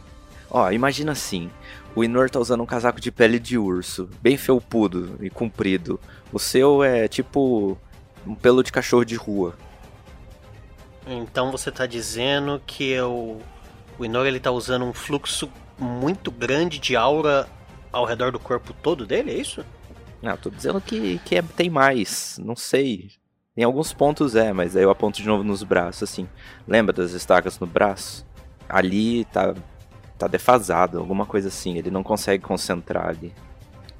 [0.51, 1.51] Ó, imagina assim:
[1.95, 6.01] o Inor tá usando um casaco de pele de urso, bem felpudo e comprido.
[6.33, 7.79] O seu é tipo
[8.29, 9.55] um pelo de cachorro de rua.
[11.07, 13.41] Então você tá dizendo que o
[14.01, 17.49] Inor ele tá usando um fluxo muito grande de aura
[17.91, 19.65] ao redor do corpo todo dele, é isso?
[20.21, 23.11] Não, tô dizendo que, que é- tem mais, não sei.
[23.57, 26.29] Em alguns pontos é, mas aí eu aponto de novo nos braços, assim.
[26.67, 28.27] Lembra das estacas no braço?
[28.69, 29.55] Ali tá,
[30.19, 31.77] tá defasado, alguma coisa assim.
[31.79, 33.33] Ele não consegue concentrar ali.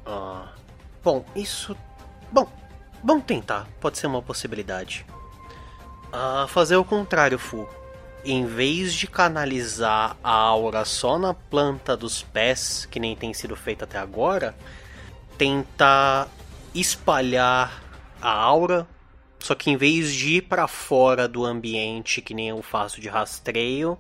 [0.05, 0.53] Ah,
[1.03, 1.77] bom, isso.
[2.31, 2.47] Bom,
[3.03, 3.67] vamos tentar.
[3.81, 5.05] Pode ser uma possibilidade.
[6.13, 7.69] Ah, fazer o contrário, Fu.
[8.25, 13.55] Em vez de canalizar a aura só na planta dos pés, que nem tem sido
[13.55, 14.55] feito até agora,
[15.37, 16.29] tentar
[16.75, 17.83] espalhar
[18.21, 18.87] a aura,
[19.39, 23.09] só que em vez de ir para fora do ambiente, que nem eu faço de
[23.09, 23.97] rastreio,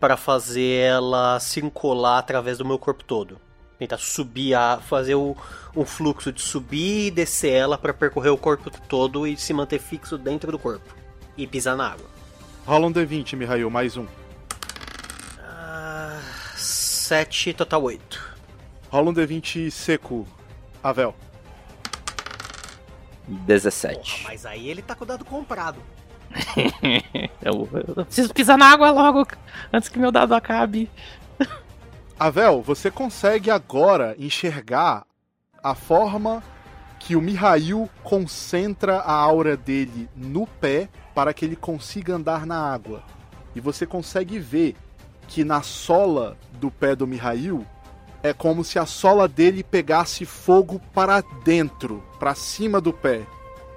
[0.00, 3.38] para fazer ela circular através do meu corpo todo
[3.82, 5.36] tentar subir a fazer o,
[5.76, 9.80] um fluxo de subir e descer ela para percorrer o corpo todo e se manter
[9.80, 10.94] fixo dentro do corpo
[11.36, 12.06] e pisar na água.
[12.64, 14.06] Rola um D20, Mihail, mais um.
[15.40, 16.20] Ah,
[16.54, 18.36] 7 total 8.
[18.88, 20.26] Rola um D20 seco,
[20.82, 21.14] Avel.
[23.26, 24.24] 17.
[24.24, 25.80] mas aí ele tá com o dado comprado.
[27.42, 29.26] Eu, eu preciso pisar na água logo,
[29.72, 30.88] antes que meu dado acabe.
[32.22, 35.04] Avel, você consegue agora enxergar
[35.60, 36.40] a forma
[37.00, 42.56] que o Mihail concentra a aura dele no pé para que ele consiga andar na
[42.56, 43.02] água.
[43.56, 44.76] E você consegue ver
[45.26, 47.66] que na sola do pé do Mihail
[48.22, 53.22] é como se a sola dele pegasse fogo para dentro, para cima do pé,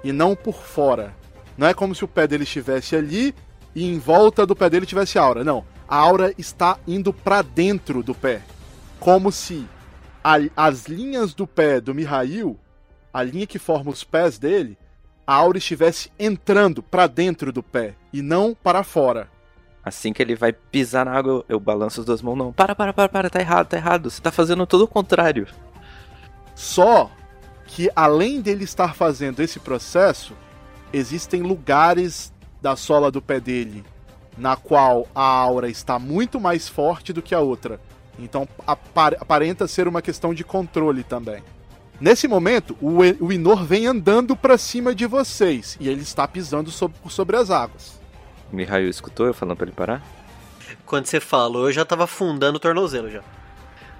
[0.04, 1.12] e não por fora.
[1.58, 3.34] Não é como se o pé dele estivesse ali
[3.74, 5.42] e em volta do pé dele tivesse aura.
[5.42, 5.64] Não.
[5.88, 8.42] A aura está indo para dentro do pé.
[8.98, 9.66] Como se
[10.22, 12.58] a- as linhas do pé do Mihail,
[13.12, 14.76] a linha que forma os pés dele,
[15.26, 19.28] a aura estivesse entrando para dentro do pé e não para fora.
[19.84, 22.36] Assim que ele vai pisar na água, eu, balanço as duas mãos.
[22.36, 24.10] Não, para, para, para, para, tá errado, tá errado.
[24.10, 25.46] Você tá fazendo tudo o contrário.
[26.54, 27.08] Só
[27.66, 30.34] que além dele estar fazendo esse processo,
[30.92, 33.84] existem lugares da sola do pé dele
[34.36, 37.80] na qual a aura está muito mais forte do que a outra.
[38.18, 41.42] Então apar- aparenta ser uma questão de controle também.
[42.00, 46.26] Nesse momento, o, E- o Inor vem andando para cima de vocês e ele está
[46.28, 47.98] pisando sob- sobre as águas.
[48.52, 50.02] O Mihail escutou eu falando pra ele parar?
[50.84, 53.22] Quando você falou, eu já tava afundando o tornozelo já.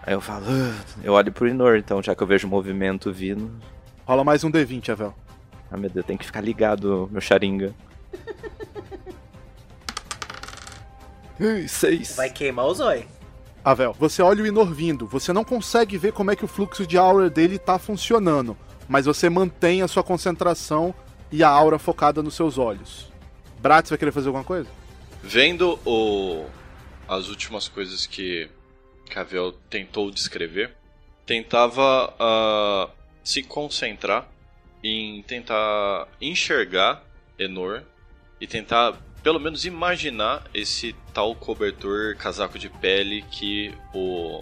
[0.03, 3.12] Aí eu falo, "Ah", eu olho pro Inor, então, já que eu vejo o movimento
[3.12, 3.51] vindo.
[4.07, 5.14] Rola mais um D20, Avel.
[5.70, 7.72] Ah, meu Deus, tem que ficar ligado, meu Sharingan.
[11.68, 12.16] Seis.
[12.16, 13.07] Vai queimar o zóio.
[13.64, 15.07] Avel, você olha o Inor vindo.
[15.09, 18.57] Você não consegue ver como é que o fluxo de aura dele tá funcionando,
[18.88, 20.94] mas você mantém a sua concentração
[21.33, 23.11] e a aura focada nos seus olhos.
[23.59, 24.68] Bratz vai querer fazer alguma coisa?
[25.22, 26.46] Vendo o...
[27.09, 28.49] as últimas coisas que
[29.11, 30.75] Cavel tentou descrever,
[31.25, 32.88] tentava ah,
[33.25, 34.29] se concentrar
[34.83, 37.03] em tentar enxergar
[37.38, 37.83] Enor
[38.40, 38.96] e tentar
[39.27, 44.41] pelo menos imaginar esse tal cobertor casaco de pele que o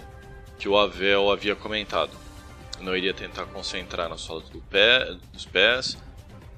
[0.59, 2.11] que o Avel havia comentado.
[2.83, 5.97] Não iria tentar concentrar na sola do pé, dos pés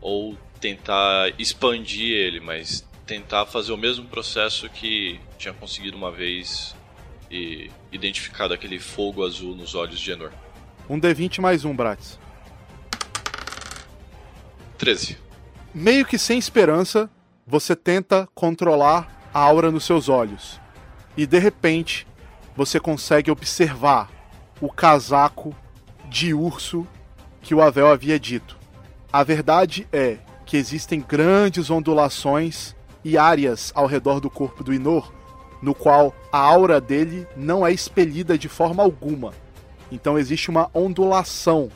[0.00, 6.74] ou tentar expandir ele, mas tentar fazer o mesmo processo que tinha conseguido uma vez
[7.30, 10.32] e identificado aquele fogo azul nos olhos de Enor.
[10.90, 12.18] Um D20 mais um, Bratz.
[14.78, 15.16] 13.
[15.72, 17.08] Meio que sem esperança,
[17.46, 20.60] você tenta controlar a aura nos seus olhos.
[21.16, 22.06] E de repente,
[22.56, 24.10] você consegue observar
[24.60, 25.54] o casaco
[26.08, 26.84] de urso
[27.40, 28.58] que o Avel havia dito.
[29.12, 35.12] A verdade é que existem grandes ondulações e áreas ao redor do corpo do Inor,
[35.62, 39.32] no qual a aura dele não é expelida de forma alguma.
[39.92, 41.70] Então existe uma ondulação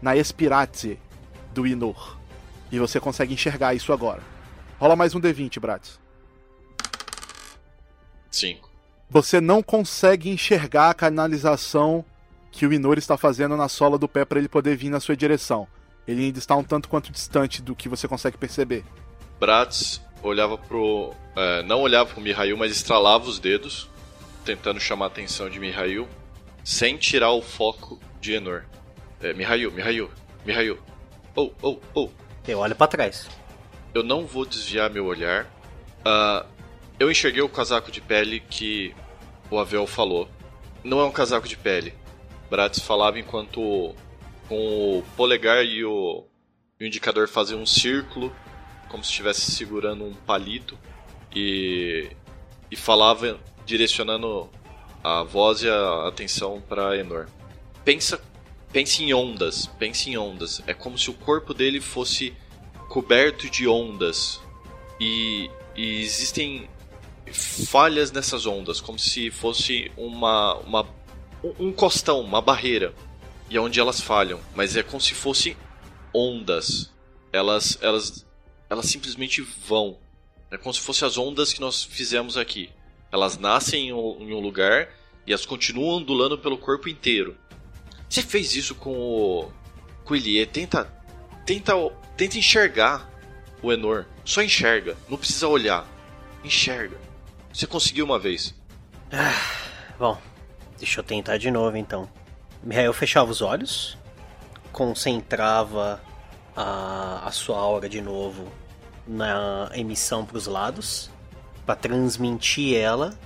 [0.00, 0.98] na espiratze
[1.52, 2.16] do Inor.
[2.72, 4.39] E você consegue enxergar isso agora.
[4.80, 6.00] Rola mais um D20, Bratz.
[8.30, 8.70] 5.
[9.10, 12.02] Você não consegue enxergar a canalização
[12.50, 15.14] que o Inor está fazendo na sola do pé para ele poder vir na sua
[15.14, 15.68] direção.
[16.08, 18.82] Ele ainda está um tanto quanto distante do que você consegue perceber.
[19.38, 21.12] Bratz olhava pro.
[21.36, 23.86] é, não olhava pro Mihail, mas estralava os dedos,
[24.46, 26.08] tentando chamar a atenção de Mihail,
[26.64, 28.64] sem tirar o foco de Enor.
[29.20, 30.10] É, Mihail, Mihail,
[30.46, 30.78] Mihail.
[31.36, 32.08] Oh, oh, oh.
[32.48, 33.28] Eu olho pra trás.
[33.94, 35.50] Eu não vou desviar meu olhar.
[36.04, 36.46] Ah,
[36.98, 38.94] eu enxerguei o casaco de pele que
[39.50, 40.28] o Avel falou.
[40.84, 41.94] Não é um casaco de pele.
[42.48, 43.94] Bratz falava enquanto
[44.48, 46.24] com o polegar e o,
[46.78, 48.34] e o indicador faziam um círculo,
[48.88, 50.78] como se estivesse segurando um palito,
[51.34, 52.10] e,
[52.70, 54.50] e falava direcionando
[55.02, 57.28] a voz e a atenção para Enor.
[57.84, 58.20] Pensa,
[58.72, 60.62] pense em ondas, pense em ondas.
[60.66, 62.34] É como se o corpo dele fosse
[62.90, 64.40] coberto de ondas
[65.00, 66.68] e, e existem
[67.32, 70.86] falhas nessas ondas, como se fosse uma, uma
[71.60, 72.92] um- costão, uma barreira,
[73.48, 75.56] e é onde elas falham, mas é como se fossem
[76.12, 76.90] ondas.
[77.32, 78.26] Elas elas
[78.68, 79.96] elas simplesmente vão.
[80.50, 82.70] É como se fossem as ondas que nós fizemos aqui.
[83.12, 84.88] Elas nascem em um, lugar
[85.24, 87.36] e elas continuam ondulando pelo corpo inteiro.
[88.08, 89.52] Você fez isso com o
[90.04, 90.14] com
[90.46, 90.92] tenta
[91.46, 91.72] tenta
[92.20, 93.08] tenta enxergar
[93.62, 94.04] o Enor.
[94.26, 95.86] Só enxerga, não precisa olhar.
[96.44, 96.98] Enxerga.
[97.50, 98.54] Você conseguiu uma vez.
[99.98, 100.20] Bom,
[100.76, 102.06] deixa eu tentar de novo então.
[102.62, 103.96] Mihail fechava os olhos,
[104.70, 105.98] concentrava
[106.54, 108.52] a, a sua aura de novo
[109.06, 111.10] na emissão para os lados,
[111.64, 113.18] para transmitir ela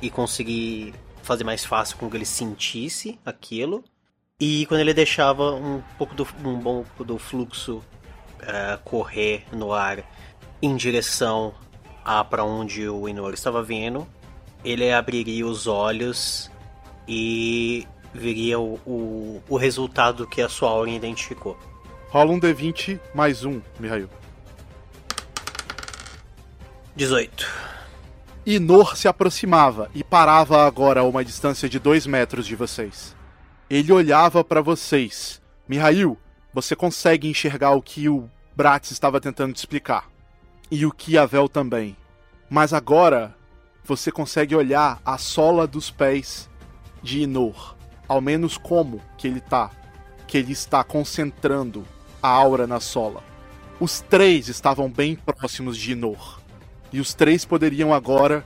[0.00, 3.84] e conseguir fazer mais fácil com que ele sentisse aquilo.
[4.40, 7.84] E quando ele deixava um pouco do, um pouco do fluxo
[8.42, 10.02] eh, correr no ar
[10.60, 11.54] em direção
[12.04, 14.06] a para onde o Inor estava vindo,
[14.64, 16.50] ele abriria os olhos
[17.06, 21.58] e veria o, o, o resultado que a sua aura identificou.
[22.08, 24.08] Rola um D20 mais um, Mihail.
[26.96, 27.46] 18.
[28.46, 33.14] Inor se aproximava e parava agora a uma distância de dois metros de vocês.
[33.68, 35.40] Ele olhava para vocês.
[35.68, 36.18] Mihail,
[36.52, 40.08] você consegue enxergar o que o Bratz estava tentando te explicar.
[40.70, 41.96] E o que Avel também.
[42.50, 43.34] Mas agora
[43.84, 46.48] você consegue olhar a sola dos pés
[47.02, 47.76] de Inor.
[48.06, 49.70] Ao menos como que ele tá.
[50.26, 51.84] Que ele está concentrando
[52.22, 53.22] a aura na sola.
[53.80, 56.40] Os três estavam bem próximos de Inor.
[56.92, 58.44] E os três poderiam agora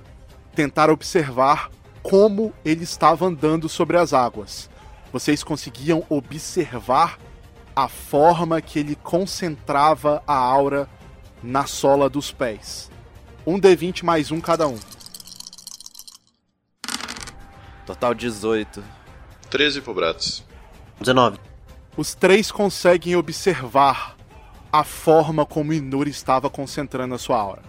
[0.54, 1.70] tentar observar
[2.02, 4.68] como ele estava andando sobre as águas.
[5.12, 7.18] Vocês conseguiam observar
[7.74, 10.88] a forma que ele concentrava a aura
[11.42, 12.90] na sola dos pés.
[13.46, 14.78] Um D20 mais um cada um.
[17.86, 18.82] Total 18.
[19.50, 20.44] 13 pro Bratz.
[21.00, 21.38] 19.
[21.96, 24.16] Os três conseguem observar
[24.72, 27.62] a forma como Inuri estava concentrando a sua aura.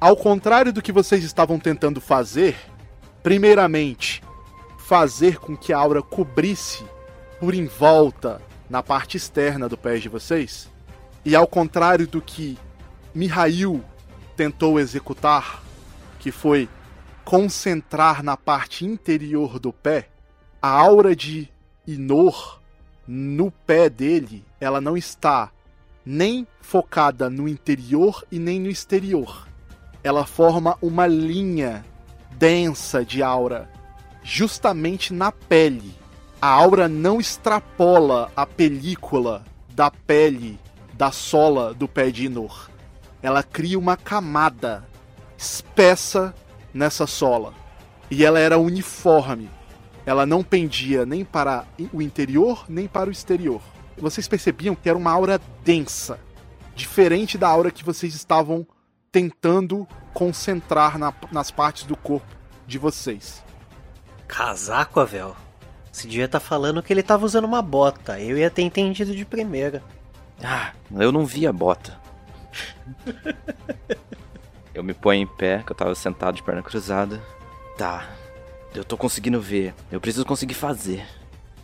[0.00, 2.56] Ao contrário do que vocês estavam tentando fazer,
[3.22, 4.22] primeiramente,
[4.78, 6.84] fazer com que a aura cobrisse
[7.40, 8.40] por em volta
[8.74, 10.68] na parte externa do pé de vocês,
[11.24, 12.58] E ao contrário do que
[13.14, 13.84] Mihail
[14.36, 15.62] tentou executar,
[16.18, 16.68] que foi
[17.24, 20.08] concentrar na parte interior do pé,
[20.60, 21.48] a aura de
[21.86, 22.60] Inor
[23.06, 25.52] no pé dele, ela não está
[26.04, 29.46] nem focada no interior e nem no exterior.
[30.02, 31.86] Ela forma uma linha
[32.32, 33.70] densa de aura
[34.24, 35.94] justamente na pele.
[36.44, 40.60] A aura não extrapola a película da pele
[40.92, 42.68] da sola do pé de Inor.
[43.22, 44.86] Ela cria uma camada
[45.38, 46.34] espessa
[46.74, 47.54] nessa sola.
[48.10, 49.48] E ela era uniforme.
[50.04, 53.62] Ela não pendia nem para o interior nem para o exterior.
[53.96, 56.20] Vocês percebiam que era uma aura densa,
[56.74, 58.66] diferente da aura que vocês estavam
[59.10, 63.42] tentando concentrar na, nas partes do corpo de vocês.
[64.28, 65.43] Casaco, Avel.
[65.94, 68.18] Esse dia tá falando que ele tava usando uma bota.
[68.18, 69.80] Eu ia ter entendido de primeira.
[70.42, 71.96] Ah, eu não vi a bota.
[74.74, 77.22] eu me ponho em pé, que eu tava sentado de perna cruzada.
[77.78, 78.10] Tá,
[78.74, 79.72] eu tô conseguindo ver.
[79.88, 81.06] Eu preciso conseguir fazer.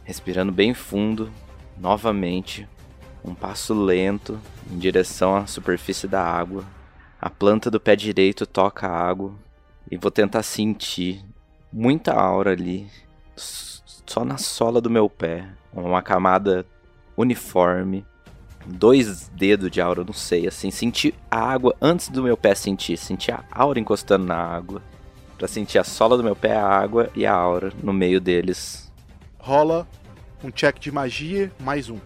[0.05, 1.29] Respirando bem fundo,
[1.77, 2.69] novamente.
[3.25, 4.41] Um passo lento
[4.71, 6.65] em direção à superfície da água.
[7.21, 9.35] A planta do pé direito toca a água.
[9.91, 11.21] E vou tentar sentir
[11.73, 12.89] muita aura ali.
[14.11, 15.47] Só na sola do meu pé.
[15.73, 16.67] Uma camada
[17.17, 18.05] uniforme
[18.67, 22.97] dois dedos de aura, não sei, assim, sentir a água antes do meu pé sentir,
[22.97, 24.83] sentir a aura encostando na água,
[25.39, 28.93] para sentir a sola do meu pé, a água e a aura no meio deles.
[29.39, 29.87] Rola
[30.43, 31.99] um check de magia mais um.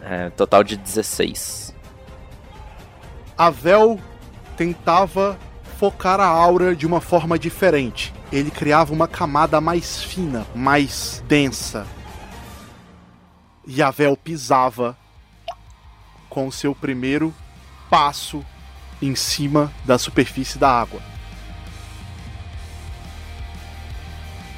[0.00, 1.74] É, total de 16.
[3.36, 3.98] A Vel
[4.56, 5.36] tentava
[5.76, 8.14] focar a aura de uma forma diferente.
[8.32, 11.86] Ele criava uma camada mais fina, mais densa,
[13.68, 14.96] Yavel pisava
[16.28, 17.32] com o seu primeiro
[17.88, 18.44] passo
[19.00, 21.00] em cima da superfície da água.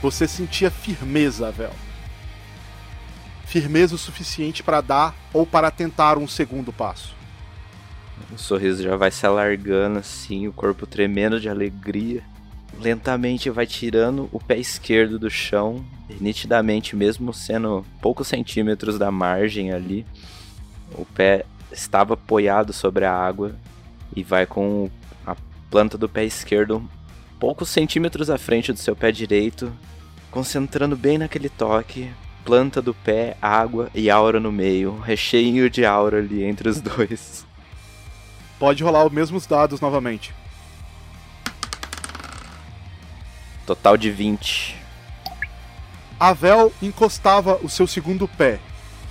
[0.01, 1.73] Você sentia firmeza, Avel.
[3.47, 7.15] Firmeza o suficiente para dar ou para tentar um segundo passo.
[8.33, 12.23] O sorriso já vai se alargando assim, o corpo tremendo de alegria
[12.81, 15.85] lentamente vai tirando o pé esquerdo do chão,
[16.21, 20.05] nitidamente, mesmo sendo poucos centímetros da margem ali,
[20.93, 23.55] o pé estava apoiado sobre a água
[24.15, 24.91] e vai com
[25.27, 25.37] a
[25.71, 26.87] planta do pé esquerdo
[27.39, 29.71] poucos centímetros à frente do seu pé direito,
[30.31, 32.11] concentrando bem naquele toque,
[32.45, 37.45] planta do pé, água e aura no meio, recheio de aura ali entre os dois.
[38.59, 40.33] Pode rolar os mesmos dados novamente.
[43.67, 44.77] Total de 20.
[46.21, 48.61] Avel encostava o seu segundo pé.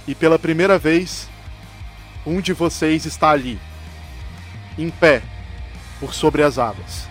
[0.07, 1.27] E pela primeira vez,
[2.25, 3.59] um de vocês está ali,
[4.77, 5.23] em pé,
[5.99, 7.07] por sobre as águas.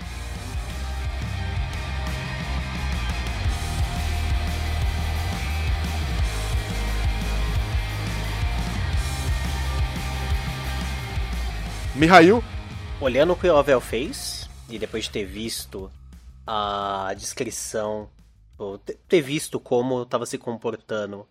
[11.95, 12.43] Mihail.
[13.01, 15.91] Olhando o que o Avel fez, e depois de ter visto
[16.47, 18.09] a descrição,
[19.09, 21.27] ter visto como estava se comportando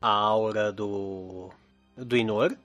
[0.00, 1.50] a aura do,
[1.96, 2.56] do Inor.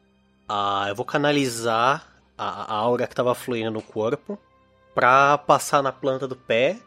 [0.47, 2.07] Ah, eu vou canalizar
[2.37, 4.39] a, a aura que estava fluindo no corpo
[4.95, 6.79] para passar na planta do pé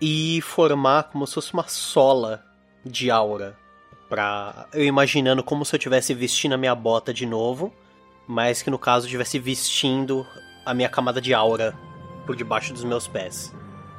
[0.00, 2.44] e formar como se fosse uma sola
[2.84, 3.56] de aura.
[4.08, 7.72] Pra, eu imaginando como se eu estivesse vestindo a minha bota de novo,
[8.26, 10.26] mas que no caso eu estivesse vestindo
[10.66, 11.76] a minha camada de aura
[12.26, 13.52] por debaixo dos meus pés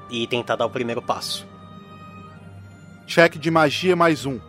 [0.10, 1.48] e tentar dar o primeiro passo.
[3.06, 4.40] Cheque de magia mais um.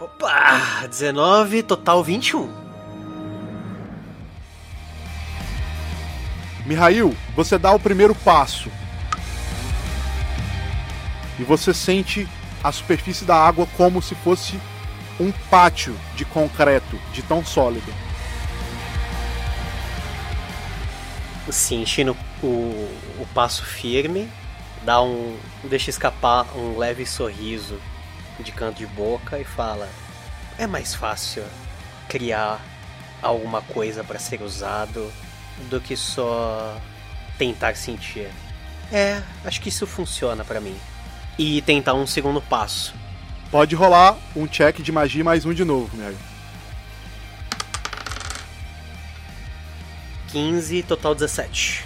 [0.00, 0.86] Opa!
[0.88, 2.66] 19, total 21.
[6.66, 8.70] Mihail, você dá o primeiro passo.
[11.38, 12.28] E você sente
[12.62, 14.58] a superfície da água como se fosse
[15.20, 17.92] um pátio de concreto, de tão sólido.
[21.50, 22.46] Sentindo o,
[23.18, 24.28] o passo firme,
[24.82, 25.38] dá um.
[25.64, 27.80] deixa escapar um leve sorriso
[28.40, 29.88] de canto de boca e fala:
[30.58, 31.44] É mais fácil
[32.08, 32.60] criar
[33.22, 35.10] alguma coisa para ser usado
[35.70, 36.80] do que só
[37.38, 38.30] tentar sentir.
[38.92, 40.76] É, acho que isso funciona para mim.
[41.38, 42.94] E tentar um segundo passo.
[43.50, 46.16] Pode rolar um check de magia mais um de novo, Mary.
[50.28, 51.85] 15, total 17.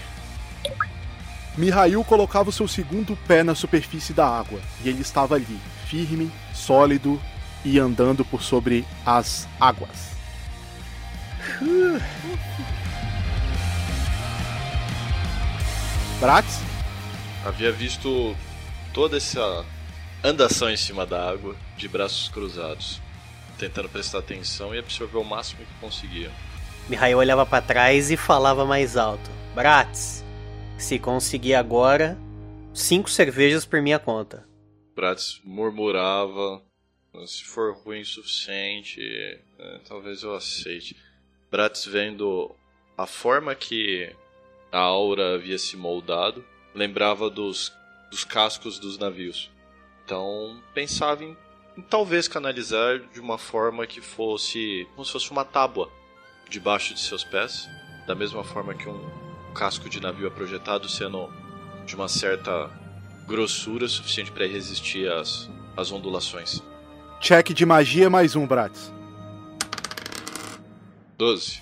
[1.56, 6.30] Mihail colocava o seu segundo pé na superfície da água, e ele estava ali, firme,
[6.54, 7.20] sólido,
[7.64, 10.10] e andando por sobre as águas.
[16.20, 16.60] Brax?
[17.44, 18.36] Havia visto
[18.92, 19.64] toda essa
[20.22, 23.00] andação em cima da água, de braços cruzados,
[23.58, 26.30] tentando prestar atenção e absorver o máximo que conseguia.
[26.88, 30.22] Mihail olhava para trás e falava mais alto: Bratz,
[30.80, 32.18] se conseguir agora,
[32.72, 34.46] cinco cervejas por minha conta.
[34.96, 36.62] Bratz murmurava:
[37.26, 39.00] se for ruim o suficiente,
[39.58, 40.96] é, talvez eu aceite.
[41.50, 42.54] Bratz vendo
[42.96, 44.14] a forma que
[44.72, 47.72] a aura havia se moldado, lembrava dos,
[48.10, 49.50] dos cascos dos navios.
[50.04, 51.36] Então pensava em,
[51.76, 55.90] em, talvez canalizar de uma forma que fosse como se fosse uma tábua
[56.48, 57.68] debaixo de seus pés,
[58.06, 59.19] da mesma forma que um
[59.50, 61.28] casco de navio é projetado, sendo
[61.84, 62.70] de uma certa
[63.26, 66.62] grossura suficiente para resistir às, às ondulações.
[67.20, 68.92] Check de magia mais um, Bratz.
[71.18, 71.60] 12.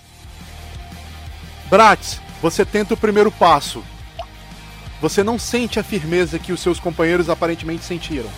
[1.69, 3.83] Bratz, você tenta o primeiro passo.
[5.01, 8.29] Você não sente a firmeza que os seus companheiros aparentemente sentiram.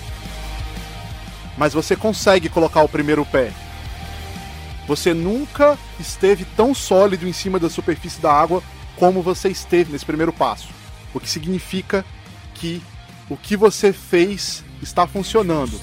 [1.57, 3.53] Mas você consegue colocar o primeiro pé.
[4.87, 8.63] Você nunca esteve tão sólido em cima da superfície da água
[9.01, 10.69] como você esteve nesse primeiro passo.
[11.11, 12.05] O que significa
[12.53, 12.79] que
[13.27, 15.81] o que você fez está funcionando.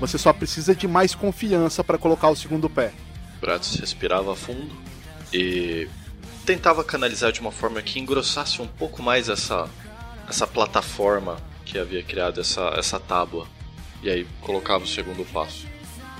[0.00, 2.94] Você só precisa de mais confiança para colocar o segundo pé.
[3.42, 4.74] Bratis respirava fundo
[5.34, 5.86] e
[6.46, 9.68] tentava canalizar de uma forma que engrossasse um pouco mais essa,
[10.26, 11.36] essa plataforma
[11.66, 13.46] que havia criado, essa, essa tábua.
[14.02, 15.66] E aí colocava o segundo passo.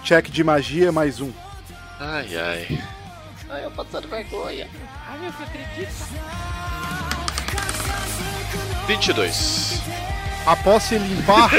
[0.04, 1.32] Check de magia mais um.
[1.98, 2.97] Ai ai.
[3.50, 4.68] Ai, eu passando vergonha.
[5.06, 5.94] Ai, eu acredito.
[8.86, 9.82] 22.
[10.46, 11.50] Após se limpar,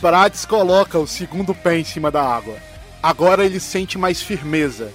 [0.00, 2.56] Prates coloca o segundo pé em cima da água.
[3.02, 4.92] Agora ele sente mais firmeza.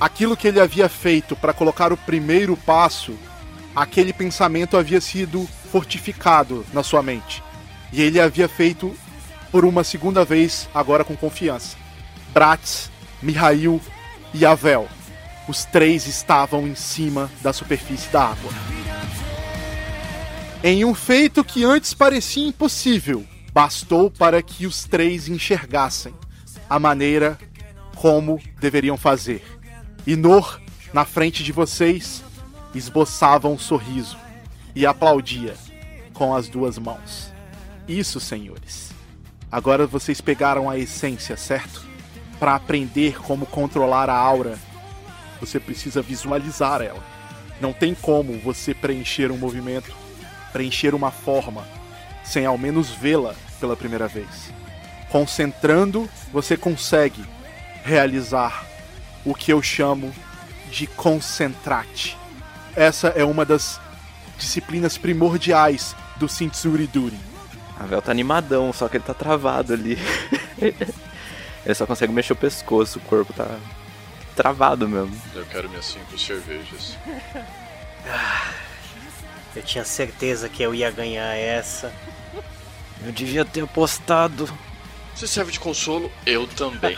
[0.00, 3.18] Aquilo que ele havia feito para colocar o primeiro passo,
[3.74, 7.42] aquele pensamento havia sido fortificado na sua mente.
[7.92, 8.94] E ele havia feito
[9.50, 11.76] por uma segunda vez, agora com confiança.
[12.32, 12.90] Bratz,
[13.22, 13.80] Mihail
[14.32, 14.88] e Avel.
[15.48, 18.50] Os três estavam em cima da superfície da água.
[20.62, 26.14] Em um feito que antes parecia impossível, bastou para que os três enxergassem
[26.68, 27.38] a maneira
[27.96, 29.44] como deveriam fazer.
[30.06, 30.60] E Nor,
[30.92, 32.22] na frente de vocês,
[32.74, 34.16] esboçava um sorriso
[34.74, 35.54] e aplaudia
[36.12, 37.32] com as duas mãos.
[37.86, 38.90] Isso, senhores.
[39.50, 41.86] Agora vocês pegaram a essência, certo?
[42.38, 44.58] Para aprender como controlar a aura,
[45.40, 47.02] você precisa visualizar ela.
[47.60, 49.94] Não tem como você preencher um movimento,
[50.52, 51.66] preencher uma forma,
[52.24, 54.52] sem ao menos vê-la pela primeira vez.
[55.10, 57.24] Concentrando, você consegue
[57.82, 58.64] realizar
[59.24, 60.12] o que eu chamo
[60.70, 62.16] de concentrate.
[62.76, 63.80] Essa é uma das
[64.38, 67.18] disciplinas primordiais do Sintsuri Duri.
[67.80, 69.98] A Vel tá animadão, só que ele tá travado ali.
[71.68, 73.58] ele só consegue mexer o pescoço, o corpo tá
[74.34, 75.14] travado mesmo.
[75.34, 76.96] Eu quero minhas cinco cervejas.
[79.54, 81.92] Eu tinha certeza que eu ia ganhar essa.
[83.04, 84.48] Eu devia ter apostado.
[85.14, 86.96] Se serve de consolo, eu também.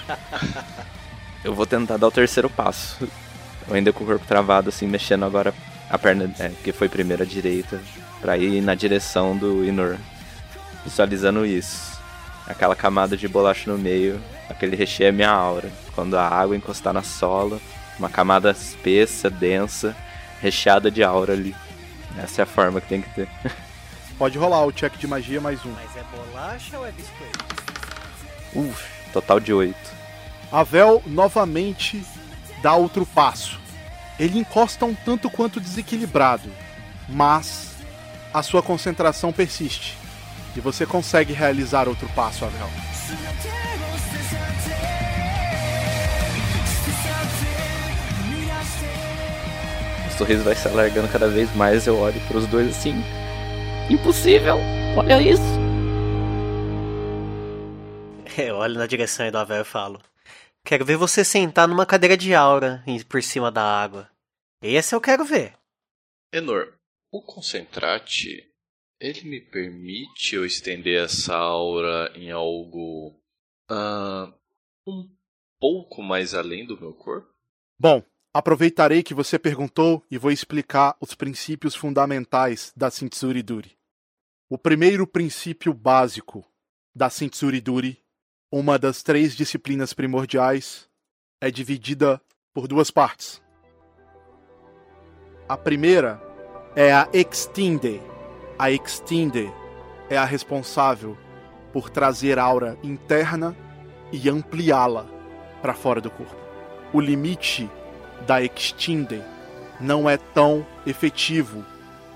[1.43, 3.09] eu vou tentar dar o terceiro passo.
[3.66, 5.53] Eu ainda com o corpo travado, assim, mexendo agora
[5.89, 7.81] a perna é, que foi primeiro à direita,
[8.21, 9.97] para ir na direção do Inor.
[10.85, 11.99] Visualizando isso.
[12.47, 14.21] Aquela camada de bolacha no meio,
[14.51, 15.71] aquele recheio é minha aura.
[15.95, 17.61] Quando a água encostar na sola,
[17.99, 19.97] uma camada espessa, densa,
[20.41, 21.55] recheada de aura ali.
[22.19, 23.29] Essa é a forma que tem que ter.
[24.19, 25.71] Pode rolar o check de magia mais um.
[25.71, 27.45] Mas é bolacha ou é biscoito?
[28.55, 29.75] Uf, total de 8.
[30.53, 32.05] Avel novamente
[32.61, 33.59] dá outro passo.
[34.19, 36.51] Ele encosta um tanto quanto desequilibrado,
[37.09, 37.77] mas
[38.35, 39.97] a sua concentração persiste.
[40.55, 42.69] E você consegue realizar outro passo, Avel.
[50.21, 51.87] Sorriso vai se alargando cada vez mais.
[51.87, 52.93] Eu olho para os dois assim.
[53.89, 54.57] Impossível!
[54.97, 55.43] Olha isso!
[58.39, 60.01] Eu olho na direção do Avel e falo:
[60.62, 64.11] Quero ver você sentar numa cadeira de aura por cima da água.
[64.62, 65.55] Esse eu quero ver.
[66.33, 66.75] Enor,
[67.11, 68.47] o concentrate,
[69.01, 73.18] ele me permite eu estender essa aura em algo
[73.71, 74.33] uh,
[74.87, 75.09] um
[75.59, 77.29] pouco mais além do meu corpo?
[77.79, 83.76] Bom, aproveitarei que você perguntou e vou explicar os princípios fundamentais da Sintsuri Duri.
[84.49, 86.45] O primeiro princípio básico
[86.95, 87.99] da Sintsuriduri,
[88.51, 90.89] uma das três disciplinas primordiais,
[91.41, 92.20] é dividida
[92.53, 93.41] por duas partes.
[95.49, 96.20] A primeira
[96.76, 98.01] é a Extinde.
[98.59, 99.53] A Extinde
[100.09, 101.16] é a responsável
[101.72, 103.57] por trazer aura interna
[104.12, 105.07] e ampliá-la
[105.62, 106.37] para fora do corpo.
[106.93, 107.70] O limite
[108.27, 109.23] da Extinde
[109.81, 111.64] não é tão efetivo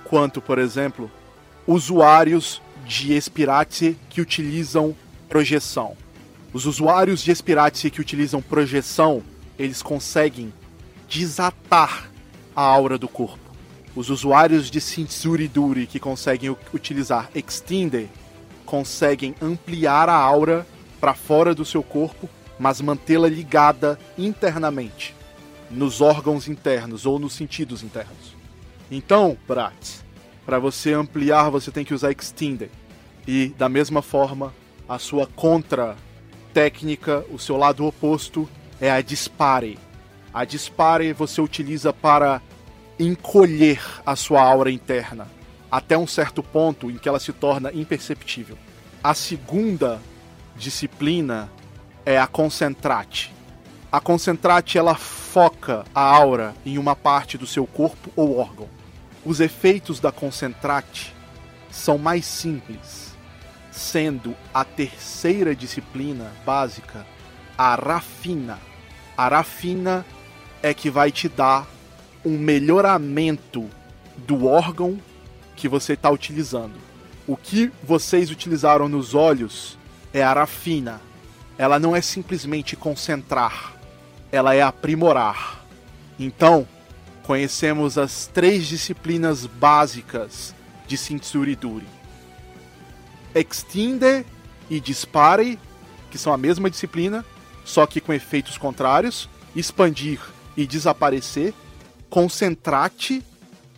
[0.05, 1.11] quanto, por exemplo,
[1.67, 4.95] usuários de Espirate que utilizam
[5.29, 5.97] projeção.
[6.53, 9.23] Os usuários de Espirate que utilizam projeção,
[9.59, 10.53] eles conseguem
[11.09, 12.11] desatar
[12.55, 13.39] a aura do corpo.
[13.97, 18.09] Os usuários de Shinsuriduri que conseguem utilizar Extender
[18.65, 20.67] conseguem ampliar a aura
[21.01, 22.29] para fora do seu corpo,
[22.59, 25.15] mas mantê-la ligada internamente,
[25.71, 28.37] nos órgãos internos ou nos sentidos internos.
[28.91, 30.01] Então, Brat,
[30.45, 32.71] para você ampliar, você tem que usar Extender.
[33.27, 34.53] E da mesma forma,
[34.89, 35.97] a sua contra
[36.53, 38.49] técnica, o seu lado oposto
[38.81, 39.79] é a Dispare.
[40.33, 42.43] A Dispare você utiliza para
[42.99, 45.27] encolher a sua aura interna
[45.75, 48.57] até um certo ponto em que ela se torna imperceptível.
[49.03, 50.01] A segunda
[50.57, 51.51] disciplina
[52.07, 53.34] é a Concentrate.
[53.95, 58.69] A Concentrate ela foca a aura em uma parte do seu corpo ou órgão.
[59.25, 61.15] Os efeitos da Concentrate
[61.71, 63.15] são mais simples,
[63.71, 67.07] sendo a terceira disciplina básica
[67.57, 68.59] a Rafina.
[69.17, 70.05] A Rafina
[70.61, 71.65] é que vai te dar
[72.25, 73.71] um melhoramento
[74.17, 74.99] do órgão
[75.55, 76.75] que você está utilizando.
[77.29, 79.79] O que vocês utilizaram nos olhos
[80.13, 81.01] é a Rafina.
[81.57, 83.74] Ela não é simplesmente concentrar,
[84.35, 85.65] ela é aprimorar.
[86.19, 86.67] Então,
[87.23, 90.53] conhecemos as três disciplinas básicas
[90.89, 91.87] de Shinsuriduri.
[93.33, 94.27] Extinde
[94.69, 95.57] e Dispare,
[96.11, 97.25] que são a mesma disciplina,
[97.65, 99.29] só que com efeitos contrários.
[99.55, 100.21] Expandir
[100.57, 101.55] e desaparecer.
[102.11, 103.23] Concentrate,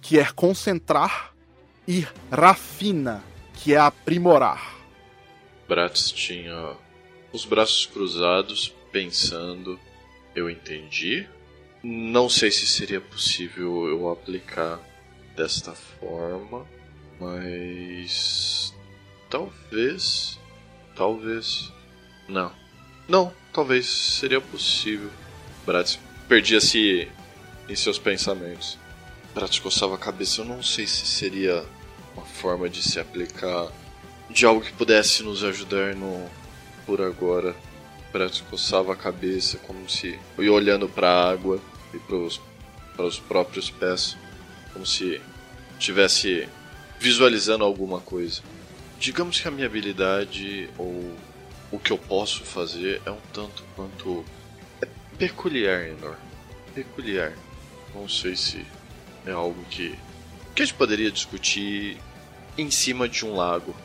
[0.01, 1.35] que é concentrar.
[1.87, 3.23] E Rafina,
[3.55, 4.75] que é aprimorar.
[5.69, 6.77] Bratz tinha
[7.31, 9.79] os braços cruzados, pensando.
[10.37, 11.27] Eu entendi.
[11.83, 14.79] Não sei se seria possível eu aplicar
[15.35, 16.67] desta forma,
[17.19, 18.75] mas
[19.31, 20.39] talvez,
[20.95, 21.73] talvez,
[22.29, 22.53] não,
[23.09, 25.11] não, talvez seria possível.
[25.65, 27.09] Bratz perdia-se
[27.69, 28.79] em seus pensamentos.
[29.35, 30.43] Bratz coçava a cabeça.
[30.43, 31.65] Eu não sei se seria
[32.15, 33.73] uma forma de se aplicar
[34.29, 36.29] de algo que pudesse nos ajudar no
[36.85, 37.55] por agora.
[38.17, 41.61] Bratz coçava a cabeça como se ia olhando para a água
[41.93, 44.17] e para os próprios pés,
[44.73, 45.21] como se
[45.79, 46.49] estivesse
[46.99, 48.41] visualizando alguma coisa.
[48.99, 51.15] Digamos que a minha habilidade ou
[51.71, 54.25] o que eu posso fazer é um tanto quanto
[54.81, 54.89] é
[55.19, 56.17] peculiar, Enor.
[56.75, 57.35] Peculiar.
[57.95, 58.65] Não sei se
[59.27, 59.95] é algo que
[60.55, 61.99] que a gente poderia discutir
[62.57, 63.77] em cima de um lago.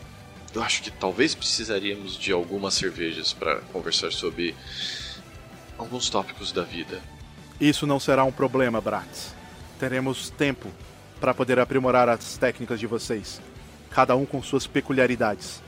[0.54, 4.54] Eu acho que talvez precisaríamos de algumas cervejas para conversar sobre
[5.78, 7.02] alguns tópicos da vida.
[7.60, 9.34] Isso não será um problema, Bratz.
[9.80, 10.70] Teremos tempo
[11.22, 13.42] para poder aprimorar as técnicas de vocês,
[13.90, 15.62] cada um com suas peculiaridades.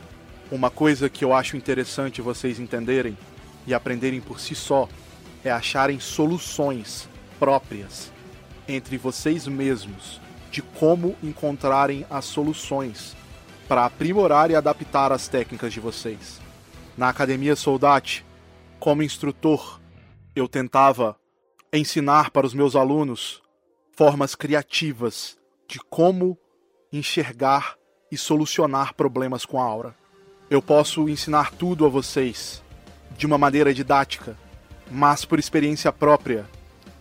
[0.52, 3.18] Uma coisa que eu acho interessante vocês entenderem
[3.66, 4.90] e aprenderem por si só
[5.44, 7.08] é acharem soluções
[7.40, 8.12] próprias
[8.68, 10.20] entre vocês mesmos
[10.52, 13.16] de como encontrarem as soluções
[13.68, 16.40] para aprimorar e adaptar as técnicas de vocês.
[16.98, 18.26] Na Academia Soldate,
[18.80, 19.80] como instrutor,
[20.36, 21.16] eu tentava
[21.72, 23.42] ensinar para os meus alunos
[23.96, 25.38] formas criativas
[25.68, 26.38] de como
[26.92, 27.76] enxergar
[28.12, 29.96] e solucionar problemas com a aura.
[30.50, 32.62] Eu posso ensinar tudo a vocês
[33.18, 34.38] de uma maneira didática,
[34.92, 36.48] mas por experiência própria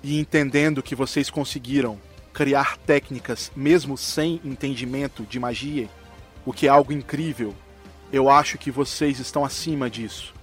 [0.03, 2.01] e entendendo que vocês conseguiram
[2.33, 5.89] criar técnicas mesmo sem entendimento de magia,
[6.45, 7.55] o que é algo incrível,
[8.13, 10.35] eu acho que vocês estão acima disso.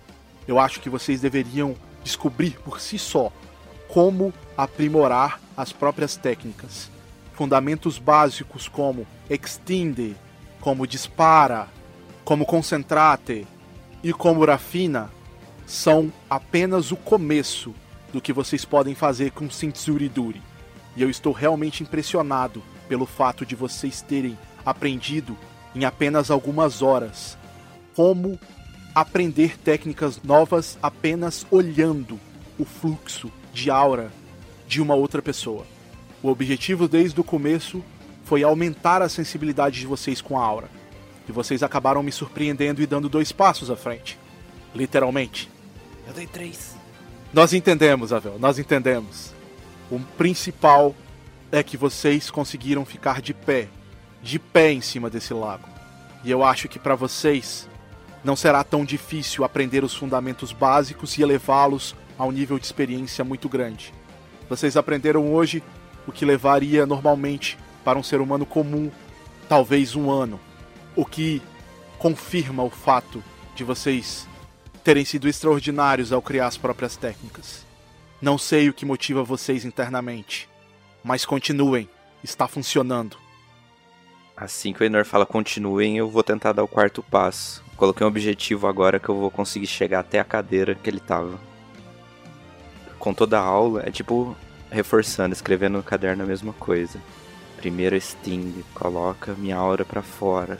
[0.47, 3.31] Eu acho que vocês deveriam descobrir por si só
[3.87, 6.89] como aprimorar as próprias técnicas.
[7.33, 10.15] Fundamentos básicos como extinde,
[10.59, 11.67] como dispara,
[12.23, 13.47] como concentrate
[14.03, 15.09] e como rafina
[15.65, 17.73] são apenas o começo
[18.11, 20.41] do que vocês podem fazer com Sintsuriduri.
[20.95, 25.37] E eu estou realmente impressionado pelo fato de vocês terem aprendido
[25.75, 27.37] em apenas algumas horas
[27.95, 28.39] como
[28.93, 32.19] aprender técnicas novas apenas olhando
[32.57, 34.11] o fluxo de aura
[34.67, 35.65] de uma outra pessoa.
[36.21, 37.83] O objetivo desde o começo
[38.25, 40.69] foi aumentar a sensibilidade de vocês com a aura.
[41.27, 44.19] E vocês acabaram me surpreendendo e dando dois passos à frente.
[44.75, 45.49] Literalmente.
[46.07, 46.75] Eu dei três.
[47.33, 49.33] Nós entendemos, Avel, nós entendemos.
[49.89, 50.95] O principal
[51.51, 53.67] é que vocês conseguiram ficar de pé,
[54.21, 55.67] de pé em cima desse lago.
[56.23, 57.67] E eu acho que para vocês
[58.23, 63.23] não será tão difícil aprender os fundamentos básicos e elevá-los a um nível de experiência
[63.23, 63.93] muito grande.
[64.49, 65.63] Vocês aprenderam hoje
[66.05, 68.91] o que levaria normalmente para um ser humano comum
[69.47, 70.39] talvez um ano,
[70.95, 71.41] o que
[71.97, 73.23] confirma o fato
[73.55, 74.27] de vocês
[74.83, 77.65] terem sido extraordinários ao criar as próprias técnicas.
[78.21, 80.49] Não sei o que motiva vocês internamente,
[81.03, 81.89] mas continuem,
[82.23, 83.17] está funcionando.
[84.39, 87.61] Assim que o Enor fala continuem, eu vou tentar dar o quarto passo.
[87.75, 91.37] Coloquei um objetivo agora que eu vou conseguir chegar até a cadeira que ele tava.
[92.97, 94.37] Com toda a aula, é tipo
[94.71, 97.01] reforçando, escrevendo no caderno a mesma coisa.
[97.57, 100.57] Primeiro Sting, coloca minha aura para fora,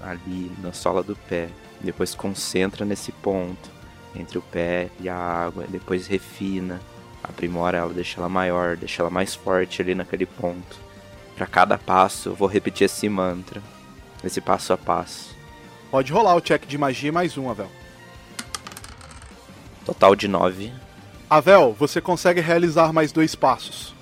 [0.00, 1.50] ali na sola do pé.
[1.82, 3.70] Depois concentra nesse ponto,
[4.16, 5.66] entre o pé e a água.
[5.68, 6.80] Depois refina,
[7.22, 10.87] aprimora ela, deixa ela maior, deixa ela mais forte ali naquele ponto.
[11.38, 13.62] Para cada passo, eu vou repetir esse mantra,
[14.22, 15.34] esse passo a passo.
[15.90, 17.70] Pode rolar o check de magia mais um, Avel.
[19.86, 20.70] Total de nove.
[21.30, 23.96] Avel, você consegue realizar mais dois passos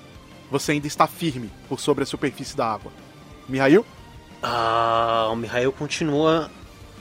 [0.49, 2.91] você ainda está firme por sobre a superfície da água.
[3.47, 3.85] Mihail?
[4.41, 6.49] Ah, o Mihail continua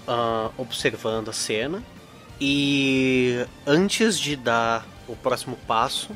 [0.06, 1.82] ah, observando a cena
[2.40, 6.10] e antes de dar o próximo passo,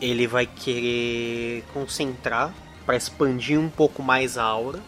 [0.00, 2.52] ele vai querer concentrar
[2.84, 4.80] para expandir um pouco mais a aura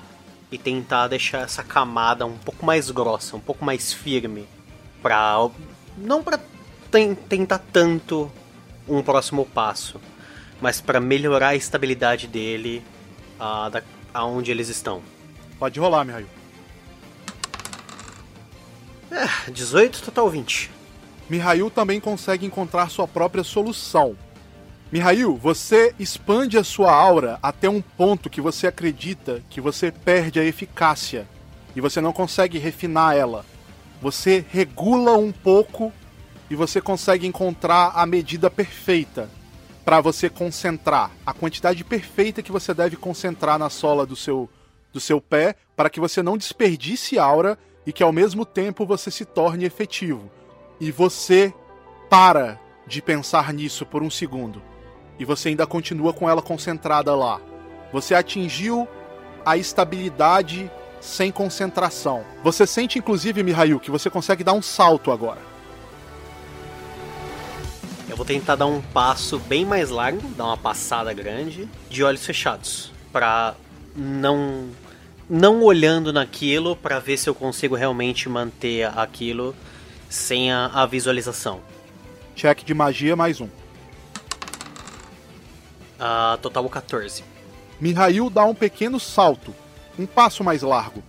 [0.51, 4.47] e tentar deixar essa camada um pouco mais grossa, um pouco mais firme,
[5.03, 5.49] para
[5.97, 6.41] não para
[7.29, 8.31] tentar tanto
[8.89, 10.01] um próximo passo,
[10.61, 12.85] mas para melhorar a estabilidade dele
[13.39, 13.83] a, da,
[14.15, 15.03] aonde eles estão.
[15.59, 16.27] Pode rolar, Mihail.
[19.11, 20.71] É, 18, total 20.
[21.29, 24.17] Mihail também consegue encontrar sua própria solução.
[24.91, 30.39] Mihail, você expande a sua aura até um ponto que você acredita que você perde
[30.39, 31.27] a eficácia
[31.75, 33.45] e você não consegue refinar ela.
[34.01, 35.93] Você regula um pouco
[36.49, 39.29] e você consegue encontrar a medida perfeita
[39.85, 44.49] para você concentrar a quantidade perfeita que você deve concentrar na sola do seu
[44.93, 49.11] do seu pé para que você não desperdice aura e que ao mesmo tempo você
[49.11, 50.31] se torne efetivo.
[50.81, 51.53] E você
[52.09, 54.63] para de pensar nisso por um segundo
[55.19, 57.41] e você ainda continua com ela concentrada lá.
[57.93, 58.89] Você atingiu
[59.45, 62.25] a estabilidade sem concentração.
[62.43, 65.41] Você sente inclusive, Mihail, que você consegue dar um salto agora.
[68.09, 72.25] Eu vou tentar dar um passo bem mais largo, dar uma passada grande, de olhos
[72.25, 73.55] fechados, para
[73.95, 74.69] não
[75.29, 79.57] não olhando naquilo para ver se eu consigo realmente manter aquilo
[80.09, 81.61] sem a, a visualização.
[82.37, 83.49] Check de magia mais um.
[85.97, 87.25] Uh, total 14.
[87.81, 89.55] Mihail dá um pequeno salto,
[89.99, 91.03] um passo mais largo,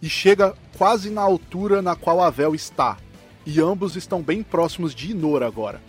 [0.00, 2.96] e chega quase na altura na qual a Vel está.
[3.44, 5.80] E ambos estão bem próximos de Inor agora.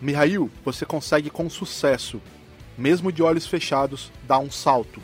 [0.00, 2.20] Mihail, você consegue com sucesso,
[2.76, 5.00] mesmo de olhos fechados, dar um salto.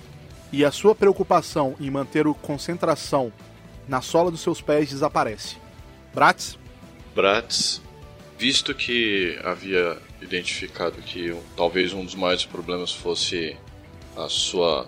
[0.51, 3.33] E a sua preocupação em manter a concentração
[3.87, 5.57] na sola dos seus pés desaparece.
[6.15, 6.59] Bratz?
[7.15, 7.81] Bratz,
[8.39, 13.57] visto que havia identificado que talvez um dos maiores problemas fosse
[14.17, 14.87] a sua,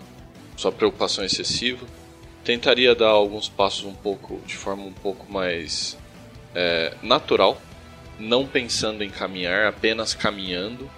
[0.57, 1.87] sua preocupação excessiva,
[2.45, 5.97] tentaria dar alguns passos um pouco de forma um pouco mais
[6.55, 7.61] é, natural
[8.21, 10.91] não pensando em caminhar, apenas caminhando,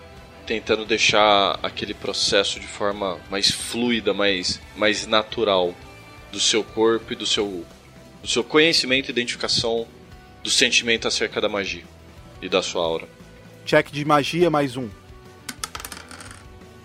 [0.45, 5.75] tentando deixar aquele processo de forma mais fluida, mais, mais natural
[6.33, 7.65] do seu corpo e do seu,
[8.21, 9.87] do seu conhecimento e identificação
[10.43, 11.85] do sentimento acerca da magia
[12.41, 13.09] e da sua aura.
[13.65, 14.89] Check de magia mais um.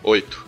[0.04, 0.46] Oito.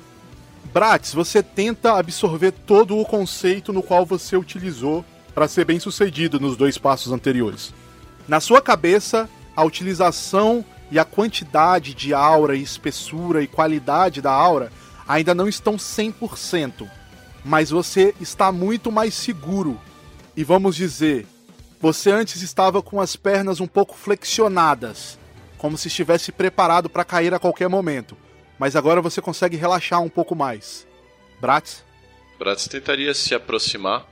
[0.74, 5.04] Bratz, você tenta absorver todo o conceito no qual você utilizou
[5.34, 7.74] para ser bem sucedido nos dois passos anteriores.
[8.28, 14.32] Na sua cabeça, a utilização e a quantidade de aura e espessura e qualidade da
[14.32, 14.72] aura
[15.08, 16.88] ainda não estão 100%,
[17.44, 19.80] mas você está muito mais seguro.
[20.38, 21.26] E vamos dizer,
[21.82, 25.18] você antes estava com as pernas um pouco flexionadas,
[25.60, 28.18] como se estivesse preparado para cair a qualquer momento,
[28.58, 30.88] mas agora você consegue relaxar um pouco mais.
[31.40, 31.86] Bratz?
[32.40, 34.08] Bratz tentaria se aproximar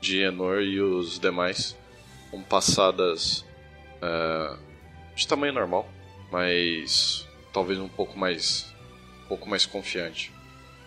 [0.00, 1.76] de Enor e os demais
[2.30, 3.44] com passadas
[4.02, 4.58] uh,
[5.14, 5.88] de tamanho normal,
[6.30, 8.66] mas talvez um pouco mais
[9.24, 10.32] um pouco mais confiante.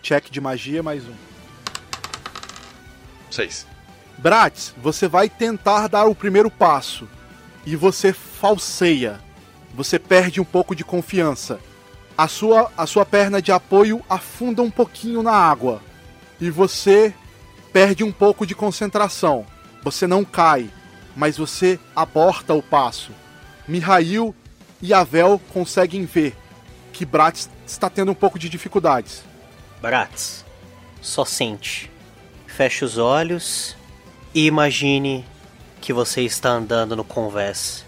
[0.02, 1.14] Check de magia mais um.
[3.30, 3.66] Seis.
[4.18, 7.08] Bratis, você vai tentar dar o primeiro passo
[7.64, 9.31] e você falseia.
[9.74, 11.58] Você perde um pouco de confiança.
[12.16, 15.82] A sua, a sua perna de apoio afunda um pouquinho na água
[16.40, 17.14] e você
[17.72, 19.46] perde um pouco de concentração.
[19.82, 20.68] Você não cai,
[21.16, 23.12] mas você aborta o passo.
[23.66, 24.34] Mihail
[24.80, 26.36] e Avel conseguem ver
[26.92, 29.24] que Bratis está tendo um pouco de dificuldades.
[29.80, 30.44] Bratis,
[31.00, 31.90] só sente.
[32.46, 33.76] Feche os olhos
[34.34, 35.24] e imagine
[35.80, 37.84] que você está andando no convés.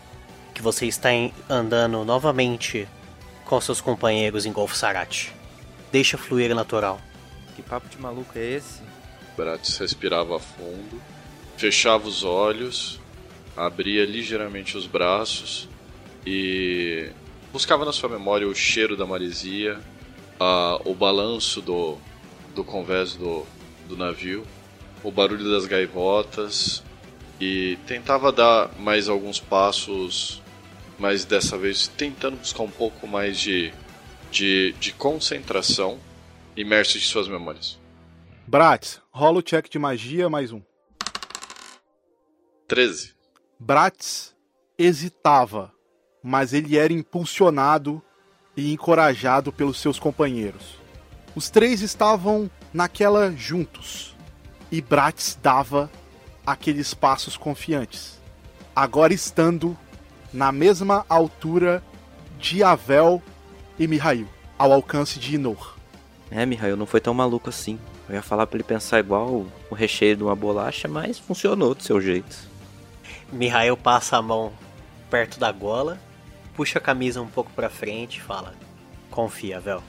[0.55, 1.11] Que você está
[1.51, 2.89] andando novamente
[3.45, 5.29] com seus companheiros em Golfo Sarat.
[5.93, 7.01] Deixa fluir natural.
[7.55, 8.81] Que papo de maluco é esse?
[9.37, 11.01] Bratis respirava fundo,
[11.57, 13.01] fechava os olhos,
[13.57, 15.69] abria ligeiramente os braços
[16.25, 17.11] e
[17.53, 19.79] buscava na sua memória o cheiro da maresia,
[20.39, 21.99] a- o balanço do,
[22.55, 23.45] do convés do,
[23.89, 24.47] do navio,
[25.03, 26.83] o barulho das gaivotas
[27.41, 30.41] e tentava dar mais alguns passos,
[30.99, 33.73] mas dessa vez tentando buscar um pouco mais de,
[34.31, 35.99] de, de concentração
[36.57, 37.79] imerso em suas memórias.
[38.47, 40.61] Bratis, rola o check de magia mais um.
[42.69, 43.15] 13.
[43.59, 44.35] Bratis
[44.79, 45.73] hesitava,
[46.23, 48.03] mas ele era impulsionado
[48.57, 50.79] e encorajado pelos seus companheiros.
[51.35, 54.15] Os três estavam naquela juntos
[54.71, 55.91] e Bratis dava
[56.47, 58.21] aqueles passos confiantes,
[58.75, 59.77] agora estando
[60.35, 61.81] na mesma altura
[62.41, 63.23] de Avel
[63.79, 64.27] e Mihail,
[64.59, 65.77] ao alcance de Inor.
[66.29, 67.79] É, Mihail, não foi tão maluco assim.
[68.09, 71.83] Eu ia falar pra ele pensar igual o recheio de uma bolacha, mas funcionou do
[71.85, 72.37] seu jeito.
[73.33, 74.53] Mihail passa a mão
[75.09, 75.99] perto da gola,
[76.55, 78.55] puxa a camisa um pouco pra frente e fala:
[79.11, 79.83] Confia, Vel.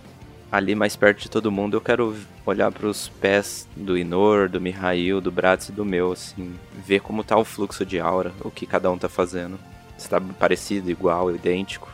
[0.52, 2.16] Ali mais perto de todo mundo, eu quero
[2.46, 6.54] olhar pros pés do Inor, do Mihail, do Bratz e do meu, assim,
[6.86, 9.60] ver como tá o fluxo de aura, o que cada um tá fazendo.
[9.98, 11.90] Se tá parecido, igual, idêntico.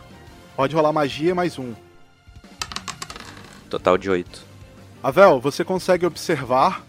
[0.55, 1.73] Pode rolar magia mais um.
[3.69, 4.43] Total de oito.
[5.01, 6.85] Avel, você consegue observar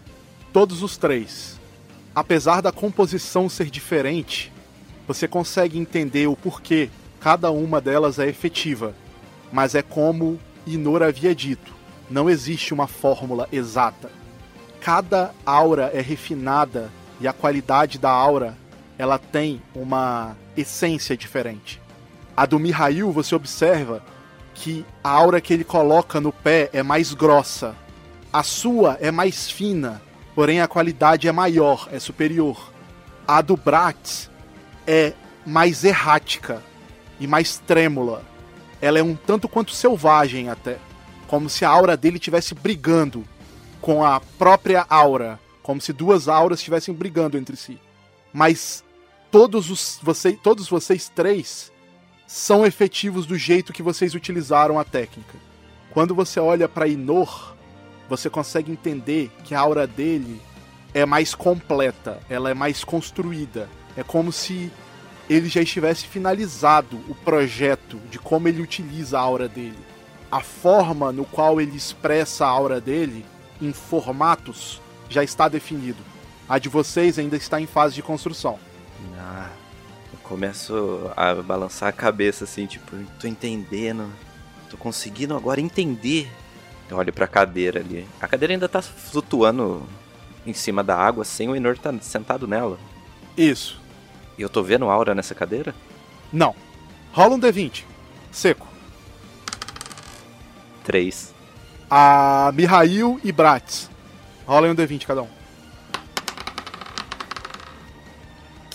[0.51, 1.59] todos os três.
[2.13, 4.51] Apesar da composição ser diferente,
[5.07, 6.89] você consegue entender o porquê
[7.19, 8.93] cada uma delas é efetiva.
[9.51, 11.73] Mas é como Inor havia dito:
[12.09, 14.11] não existe uma fórmula exata.
[14.79, 18.57] Cada aura é refinada e a qualidade da aura
[18.97, 21.81] ela tem uma essência diferente.
[22.35, 24.03] A do Mihail você observa
[24.53, 27.75] que a aura que ele coloca no pé é mais grossa.
[28.31, 30.01] A sua é mais fina,
[30.35, 32.71] porém a qualidade é maior, é superior.
[33.27, 34.29] A do Bratz
[34.85, 35.13] é
[35.45, 36.61] mais errática
[37.19, 38.23] e mais trêmula.
[38.81, 40.77] Ela é um tanto quanto selvagem até,
[41.27, 43.23] como se a aura dele estivesse brigando
[43.79, 47.79] com a própria aura, como se duas auras estivessem brigando entre si.
[48.33, 48.83] Mas
[49.29, 51.71] todos os você, todos vocês três
[52.25, 55.37] são efetivos do jeito que vocês utilizaram a técnica.
[55.91, 57.55] Quando você olha para Inor,
[58.09, 60.41] você consegue entender que a aura dele
[60.93, 63.69] é mais completa, ela é mais construída.
[63.95, 64.71] É como se
[65.29, 69.79] ele já estivesse finalizado o projeto de como ele utiliza a aura dele.
[70.31, 73.23] A forma no qual ele expressa a aura dele
[73.61, 76.03] em formatos já está definido.
[76.47, 78.59] A de vocês ainda está em fase de construção.
[79.17, 79.49] Ah,
[80.11, 84.11] eu começo a balançar a cabeça assim, tipo, tô entendendo.
[84.69, 86.29] Tô conseguindo agora entender.
[86.89, 88.07] Eu olho pra cadeira ali.
[88.19, 89.87] A cadeira ainda tá flutuando
[90.45, 92.77] em cima da água sem o Enor tá sentado nela.
[93.37, 93.81] Isso.
[94.37, 95.73] E eu tô vendo aura nessa cadeira?
[96.31, 96.55] Não.
[97.11, 97.83] Rola um D20.
[98.31, 98.67] Seco.
[100.83, 101.33] Três.
[101.89, 103.89] A Mihail e Bratz.
[104.45, 105.42] Rola um D20 cada um.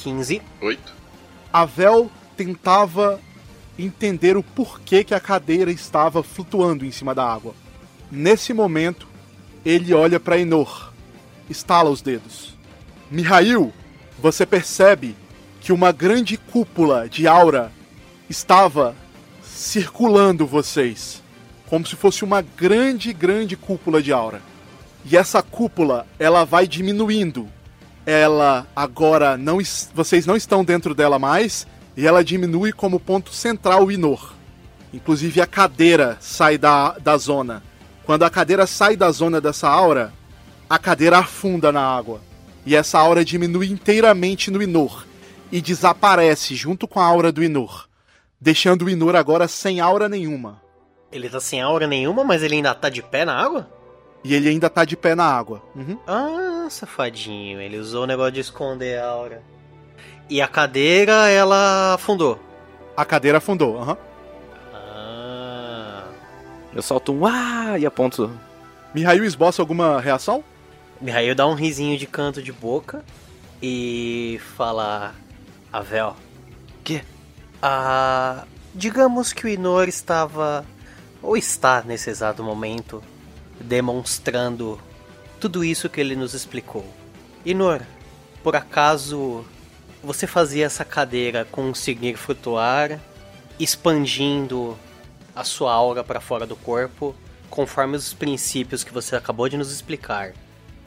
[0.08, 0.40] 15.
[0.62, 0.92] 8.
[1.52, 3.20] A Vel tentava
[3.78, 7.54] entender o porquê que a cadeira estava flutuando em cima da água.
[8.10, 9.06] Nesse momento,
[9.66, 10.92] ele olha para Enor,
[11.50, 12.56] estala os dedos.
[13.10, 13.70] Mihail,
[14.18, 15.14] você percebe
[15.60, 17.70] que uma grande cúpula de aura
[18.30, 18.96] estava
[19.44, 21.22] circulando vocês,
[21.66, 24.40] como se fosse uma grande, grande cúpula de aura.
[25.04, 27.48] E essa cúpula, ela vai diminuindo.
[28.10, 29.58] Ela agora não
[29.92, 34.32] vocês não estão dentro dela mais e ela diminui como ponto central o Inor.
[34.94, 37.62] Inclusive a cadeira sai da, da zona.
[38.06, 40.10] Quando a cadeira sai da zona dessa aura,
[40.70, 42.22] a cadeira afunda na água.
[42.64, 45.04] E essa aura diminui inteiramente no Inor
[45.52, 47.90] e desaparece junto com a aura do Inor,
[48.40, 50.62] deixando o Inor agora sem aura nenhuma.
[51.12, 53.68] Ele tá sem aura nenhuma, mas ele ainda tá de pé na água?
[54.24, 55.62] E ele ainda tá de pé na água.
[55.74, 55.98] Uhum.
[56.06, 59.42] Ah, safadinho, ele usou o negócio de esconder a aura.
[60.28, 62.38] E a cadeira, ela afundou.
[62.96, 63.96] A cadeira afundou, aham.
[64.74, 66.04] Ah.
[66.74, 68.30] Eu solto um ah e aponto.
[68.92, 70.42] Mihail esboça alguma reação?
[71.00, 73.04] Mihail dá um risinho de canto de boca
[73.62, 75.14] e fala:
[75.72, 76.16] Avel.
[76.82, 77.02] Quê?
[77.62, 78.44] Ah.
[78.74, 80.66] Digamos que o Inor estava.
[81.22, 83.02] Ou está nesse exato momento
[83.60, 84.80] demonstrando
[85.40, 86.84] tudo isso que ele nos explicou.
[87.44, 87.82] Inor,
[88.42, 89.44] por acaso
[90.02, 93.00] você fazia essa cadeira conseguir flutuar,
[93.58, 94.78] expandindo
[95.34, 97.14] a sua aura para fora do corpo,
[97.50, 100.32] conforme os princípios que você acabou de nos explicar.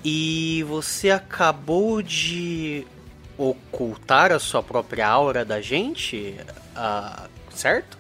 [0.03, 2.85] E você acabou de
[3.37, 6.35] ocultar a sua própria aura da gente,
[6.75, 7.97] ah, certo?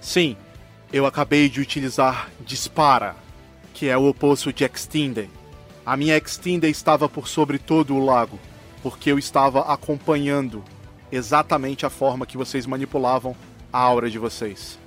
[0.00, 0.36] Sim,
[0.92, 3.16] eu acabei de utilizar Dispara,
[3.72, 5.28] que é o oposto de Extinder.
[5.84, 8.38] A minha Extinder estava por sobre todo o lago,
[8.82, 10.62] porque eu estava acompanhando
[11.10, 13.36] exatamente a forma que vocês manipulavam
[13.72, 14.78] a aura de vocês.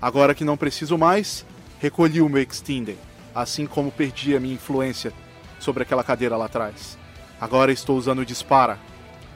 [0.00, 1.44] Agora que não preciso mais,
[1.80, 2.96] recolhi o meu Extinder,
[3.34, 5.12] assim como perdi a minha influência
[5.58, 6.96] sobre aquela cadeira lá atrás.
[7.40, 8.78] Agora estou usando o Dispara.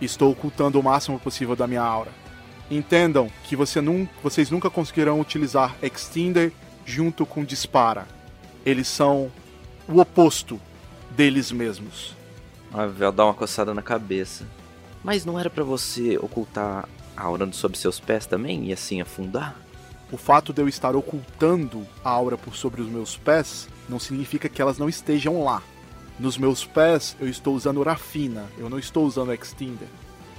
[0.00, 2.10] Estou ocultando o máximo possível da minha aura.
[2.68, 3.80] Entendam que você
[4.22, 6.52] vocês nunca conseguirão utilizar Extinder
[6.84, 8.08] junto com Dispara.
[8.64, 9.30] Eles são
[9.88, 10.60] o oposto
[11.10, 12.14] deles mesmos.
[12.72, 14.46] A Vel dá uma coçada na cabeça.
[15.04, 19.56] Mas não era pra você ocultar a aura sob seus pés também e assim afundar?
[20.10, 24.48] O fato de eu estar ocultando a aura por sobre os meus pés não significa
[24.48, 25.62] que elas não estejam lá.
[26.18, 29.88] Nos meus pés eu estou usando Rafina, eu não estou usando Extinder.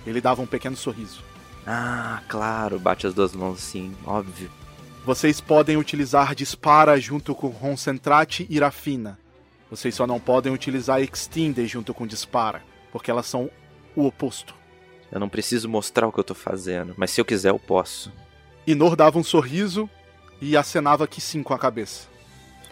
[0.06, 1.22] Ele dava um pequeno sorriso.
[1.66, 4.52] Ah, claro, bate as duas mãos assim, óbvio.
[5.06, 9.20] Vocês podem utilizar Dispara junto com Concentrate e Rafina.
[9.70, 13.50] Vocês só não podem utilizar Extinder junto com Dispara, porque elas são
[13.98, 14.56] o oposto.
[15.12, 18.14] Eu não preciso mostrar o que eu tô fazendo, mas se eu quiser eu posso.
[18.66, 19.90] Inor dava um sorriso
[20.40, 22.08] e acenava que sim com a cabeça.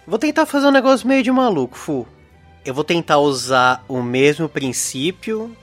[0.07, 2.07] Vou tentar fazer um negócio meio de maluco, Fu.
[2.63, 5.53] Eu vou tentar usar o mesmo princípio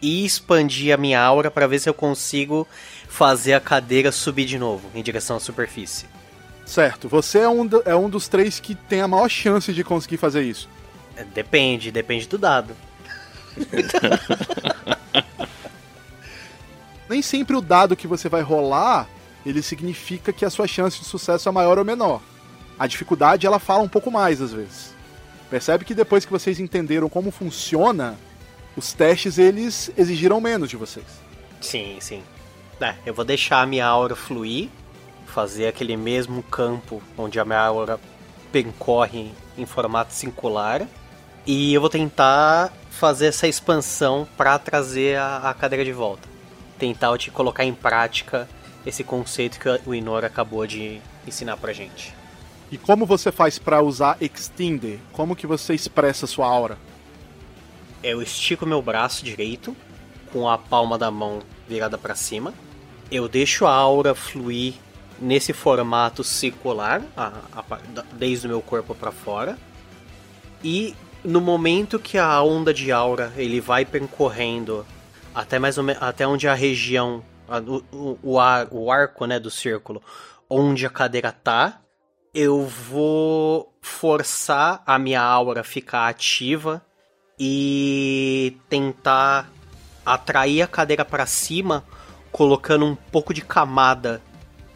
[0.00, 2.64] e expandir a minha aura para ver se eu consigo
[3.12, 6.06] fazer a cadeira subir de novo em direção à superfície.
[6.64, 10.16] Certo, você é um, é um dos três que tem a maior chance de conseguir
[10.16, 10.66] fazer isso.
[11.14, 12.74] É, Depende, depende do dado.
[17.06, 19.06] Nem sempre o dado que você vai rolar,
[19.44, 22.22] ele significa que a sua chance de sucesso é maior ou menor.
[22.78, 24.94] A dificuldade, ela fala um pouco mais às vezes.
[25.50, 28.18] Percebe que depois que vocês entenderam como funciona,
[28.74, 31.04] os testes, eles exigiram menos de vocês.
[31.60, 32.22] Sim, sim.
[32.82, 34.68] É, eu vou deixar a minha aura fluir,
[35.24, 38.00] fazer aquele mesmo campo onde a minha aura
[38.50, 40.86] percorre em formato circular.
[41.46, 46.28] E eu vou tentar fazer essa expansão para trazer a, a cadeira de volta.
[46.76, 48.48] Tentar te colocar em prática
[48.84, 52.12] esse conceito que o Inor acabou de ensinar pra gente.
[52.70, 54.98] E como você faz pra usar Extinder?
[55.12, 56.76] Como que você expressa sua aura?
[58.02, 59.76] Eu estico meu braço direito
[60.32, 62.52] com a palma da mão virada para cima.
[63.12, 64.72] Eu deixo a aura fluir
[65.20, 67.62] nesse formato circular, a- a
[68.14, 69.58] desde o meu corpo para fora.
[70.64, 74.86] E no momento que a onda de aura ele vai percorrendo
[75.34, 79.50] até mais ou até onde a região, a- o, o, ar, o arco né, do
[79.50, 80.02] círculo,
[80.48, 81.80] onde a cadeira tá,
[82.34, 86.82] eu vou forçar a minha aura ficar ativa
[87.38, 89.50] e tentar
[90.04, 91.84] atrair a cadeira para cima,
[92.32, 94.20] colocando um pouco de camada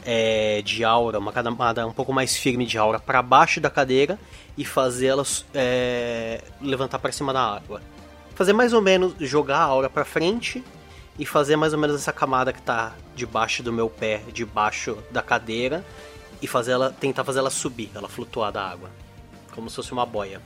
[0.05, 4.19] é, de aura, uma camada um pouco mais firme de aura para baixo da cadeira
[4.57, 7.81] e fazer ela é, levantar para cima da água.
[8.35, 10.63] Fazer mais ou menos jogar a aura para frente
[11.19, 15.23] e fazer mais ou menos essa camada que tá debaixo do meu pé, debaixo da
[15.23, 15.85] cadeira
[16.43, 18.91] e fazer ela tentar fazer ela subir, ela flutuar da água,
[19.55, 20.43] como se fosse uma boia.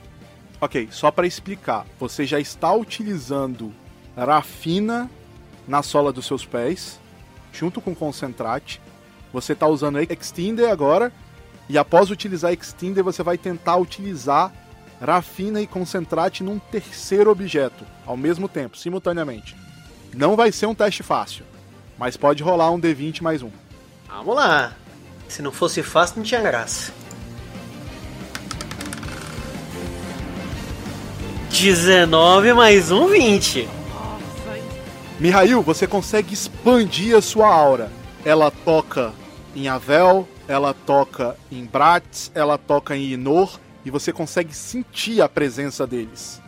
[0.61, 3.73] Ok, só pra explicar, você já está utilizando
[4.15, 5.09] Rafina
[5.67, 7.00] na sola dos seus pés,
[7.51, 8.81] junto com Concentrate.
[9.33, 11.11] Você está usando Extinder agora,
[11.69, 14.51] e após utilizar Extinder, você vai tentar utilizar
[14.99, 19.55] Rafina e Concentrate num terceiro objeto, ao mesmo tempo, simultaneamente.
[20.13, 21.45] Não vai ser um teste fácil,
[21.97, 23.49] mas pode rolar um D20 mais um.
[24.07, 24.73] Vamos lá.
[25.27, 26.91] Se não fosse fácil, não tinha graça.
[31.49, 33.80] 19 mais um 20.
[35.21, 37.91] Mihail, você consegue expandir a sua aura.
[38.25, 39.13] Ela toca
[39.55, 45.29] em Avel, ela toca em Bratz, ela toca em Inor, e você consegue sentir a
[45.29, 46.41] presença deles.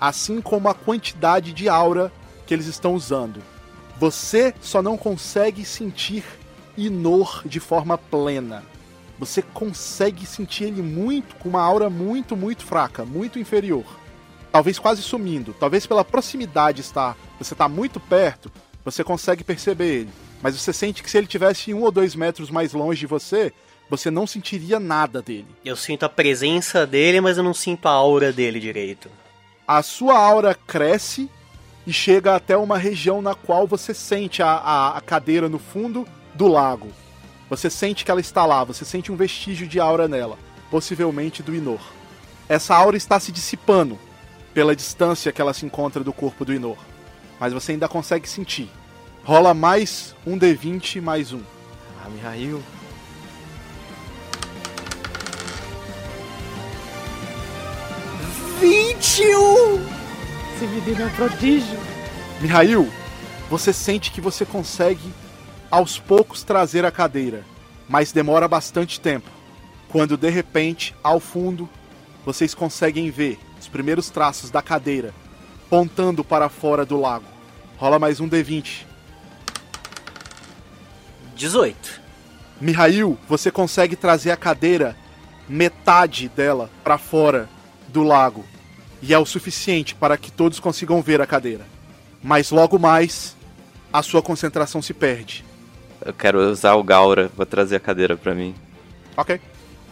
[0.00, 2.12] assim como a quantidade de aura
[2.46, 3.42] que eles estão usando.
[3.98, 6.24] Você só não consegue sentir
[6.76, 8.62] Inor de forma plena.
[9.18, 13.84] Você consegue sentir ele muito, com uma aura muito, muito fraca, muito inferior.
[14.50, 15.54] Talvez quase sumindo.
[15.58, 17.16] Talvez pela proximidade estar.
[17.44, 18.50] Você está muito perto,
[18.82, 20.10] você consegue perceber ele.
[20.42, 23.52] Mas você sente que se ele tivesse um ou dois metros mais longe de você,
[23.88, 25.46] você não sentiria nada dele.
[25.64, 29.10] Eu sinto a presença dele, mas eu não sinto a aura dele direito.
[29.68, 31.30] A sua aura cresce
[31.86, 36.06] e chega até uma região na qual você sente a, a, a cadeira no fundo
[36.34, 36.88] do lago.
[37.50, 40.38] Você sente que ela está lá, você sente um vestígio de aura nela,
[40.70, 41.80] possivelmente do Inor.
[42.48, 43.98] Essa aura está se dissipando
[44.54, 46.78] pela distância que ela se encontra do corpo do Inor,
[47.38, 48.70] mas você ainda consegue sentir.
[49.24, 51.40] Rola mais um D20 mais um.
[52.02, 52.62] Ah, Mihail.
[60.54, 61.78] Esse menino é um prodígio.
[62.40, 62.90] Mihail,
[63.50, 65.12] você sente que você consegue
[65.70, 67.44] aos poucos trazer a cadeira,
[67.88, 69.28] mas demora bastante tempo.
[69.88, 71.68] Quando de repente, ao fundo,
[72.24, 75.14] vocês conseguem ver os primeiros traços da cadeira
[75.74, 77.24] pontando para fora do lago.
[77.76, 78.86] Rola mais um D20.
[81.34, 82.00] 18.
[82.60, 84.96] Mihail, você consegue trazer a cadeira,
[85.48, 87.48] metade dela, para fora
[87.88, 88.44] do lago.
[89.02, 91.66] E é o suficiente para que todos consigam ver a cadeira.
[92.22, 93.36] Mas logo mais,
[93.92, 95.44] a sua concentração se perde.
[96.00, 98.54] Eu quero usar o Gaura, vou trazer a cadeira pra mim.
[99.16, 99.40] Ok.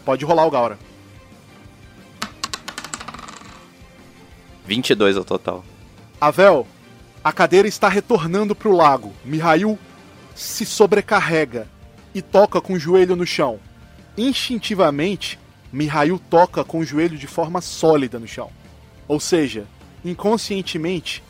[0.05, 0.79] Pode rolar o Gaura.
[4.65, 5.65] 22 ao total.
[6.23, 6.69] Avel,
[7.25, 9.13] a cadeira está retornando para o lago.
[9.25, 9.77] Mihail
[10.37, 11.67] se sobrecarrega
[12.15, 13.59] e toca com o joelho no chão.
[14.17, 15.37] Instintivamente,
[15.73, 18.53] Mihail toca com o joelho de forma sólida no chão.
[19.09, 19.67] Ou seja,
[20.05, 21.25] inconscientemente,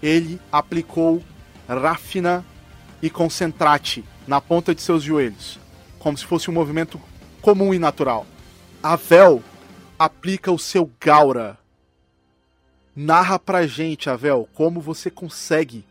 [0.00, 1.24] ele aplicou
[1.68, 2.44] Rafina
[3.02, 5.58] e Concentrate na ponta de seus joelhos,
[5.98, 7.00] como se fosse um movimento
[7.42, 8.24] comum e natural.
[8.80, 9.42] Avel
[9.98, 11.58] aplica o seu Gaura.
[12.96, 15.84] Narra pra gente, Avel, como você consegue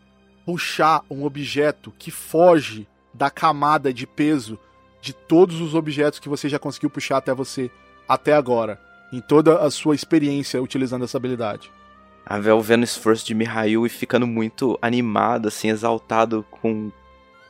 [0.44, 4.58] puxar um objeto que foge da camada de peso
[5.02, 7.70] de todos os objetos que você já conseguiu puxar até você
[8.10, 8.80] até agora,
[9.14, 11.72] em toda a sua experiência utilizando essa habilidade.
[12.26, 16.92] A Vel vendo o esforço de Mihail e ficando muito animado, assim, exaltado com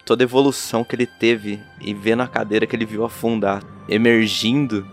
[0.06, 4.86] toda a evolução que ele teve e vendo a cadeira que ele viu afundar, emergindo.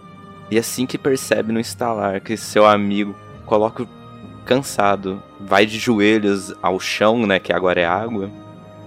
[0.52, 4.01] E assim que percebe no instalar que seu amigo coloca o
[4.44, 8.30] cansado, vai de joelhos ao chão, né, que agora é água,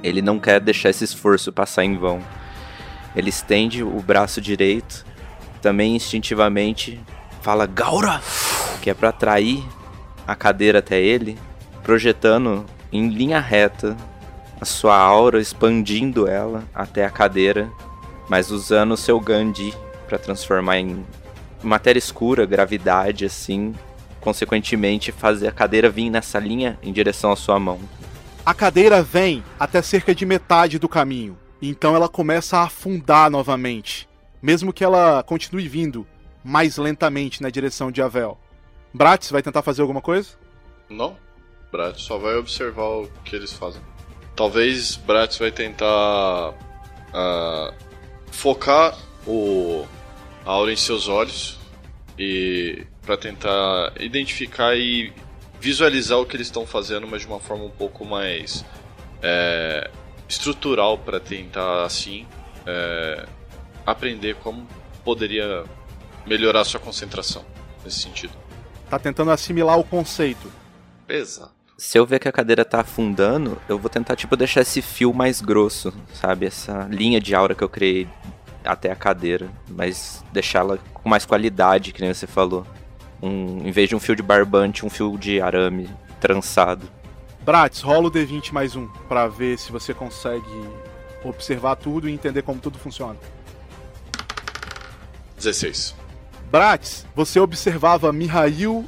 [0.04, 2.20] ele não quer deixar esse esforço passar em vão.
[3.16, 5.06] Ele estende o braço direito,
[5.62, 7.00] também instintivamente
[7.42, 8.22] fala Gaura,
[8.82, 9.64] que é para atrair
[10.28, 11.38] a cadeira até ele,
[11.84, 13.96] projetando em linha reta
[14.60, 17.70] a sua aura, expandindo ela até a cadeira,
[18.30, 19.74] mas usando o seu Gandhi
[20.08, 21.06] para transformar em
[21.64, 23.74] matéria escura, gravidade, assim,
[24.26, 27.80] consequentemente fazer a cadeira vir nessa linha em direção à sua mão.
[28.44, 34.10] A cadeira vem até cerca de metade do caminho, então ela começa a afundar novamente,
[34.42, 36.08] mesmo que ela continue vindo
[36.44, 38.36] mais lentamente na direção de Avel.
[38.92, 40.30] Bratis vai tentar fazer alguma coisa?
[40.90, 41.16] Não.
[41.72, 43.82] Bratis só vai observar o que eles fazem.
[44.36, 47.74] Talvez Bratis vai tentar uh,
[48.32, 48.98] focar
[49.28, 49.86] o
[50.46, 51.60] a aura em seus olhos
[52.18, 55.14] e para tentar identificar e
[55.60, 58.66] visualizar o que eles estão fazendo, mas de uma forma um pouco mais
[59.22, 59.90] é,
[60.28, 62.26] estrutural para tentar assim
[62.66, 63.26] é,
[63.86, 64.68] aprender como
[65.04, 65.64] poderia
[66.26, 67.46] melhorar sua concentração
[67.84, 68.34] nesse sentido.
[68.90, 70.52] Tá tentando assimilar o conceito.
[71.08, 71.54] Exato.
[71.78, 75.14] Se eu ver que a cadeira tá afundando, eu vou tentar, tipo, deixar esse fio
[75.14, 76.46] mais grosso, sabe?
[76.46, 78.08] Essa linha de aura que eu criei
[78.64, 79.50] até a cadeira.
[79.70, 82.66] Mas deixá-la com mais qualidade, que nem você falou.
[83.22, 85.90] Um, em vez de um fio de barbante, um fio de arame
[86.20, 86.90] trançado.
[87.42, 90.46] Bratis, rola o D20 mais um, pra ver se você consegue
[91.24, 93.18] observar tudo e entender como tudo funciona.
[95.38, 95.96] 16.
[96.50, 98.86] Bratis, você observava Mihail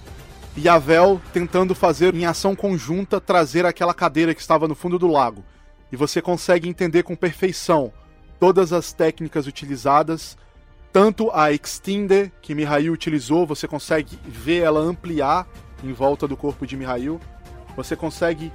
[0.55, 5.07] e Avel tentando fazer em ação conjunta trazer aquela cadeira que estava no fundo do
[5.07, 5.43] lago.
[5.91, 7.93] E você consegue entender com perfeição
[8.39, 10.37] todas as técnicas utilizadas,
[10.97, 15.47] tanto a extender que Mihail utilizou, você consegue ver ela ampliar
[15.83, 17.21] em volta do corpo de Mihail.
[17.75, 18.51] Você consegue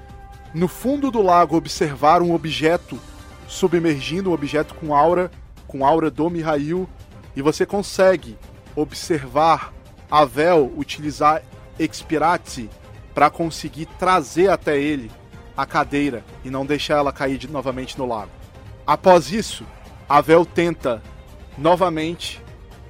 [0.53, 2.99] no fundo do lago observar um objeto
[3.47, 5.31] submergindo, um objeto com aura,
[5.69, 6.89] com aura do Mihail,
[7.37, 8.37] e você consegue
[8.75, 9.73] observar
[10.11, 11.45] Avel utilizar
[11.79, 12.69] Expirati
[13.15, 15.13] para conseguir trazer até ele
[15.57, 18.33] a cadeira e não deixar ela cair de, novamente no lago.
[18.85, 19.65] Após isso,
[20.09, 21.01] a Vel tenta
[21.57, 22.41] novamente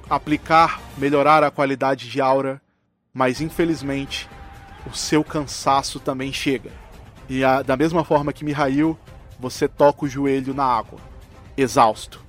[0.09, 2.61] aplicar, melhorar a qualidade de aura,
[3.13, 4.29] mas infelizmente
[4.85, 6.71] o seu cansaço também chega.
[7.29, 8.97] E a, da mesma forma que Mihail,
[9.39, 10.99] você toca o joelho na água,
[11.57, 12.21] exausto.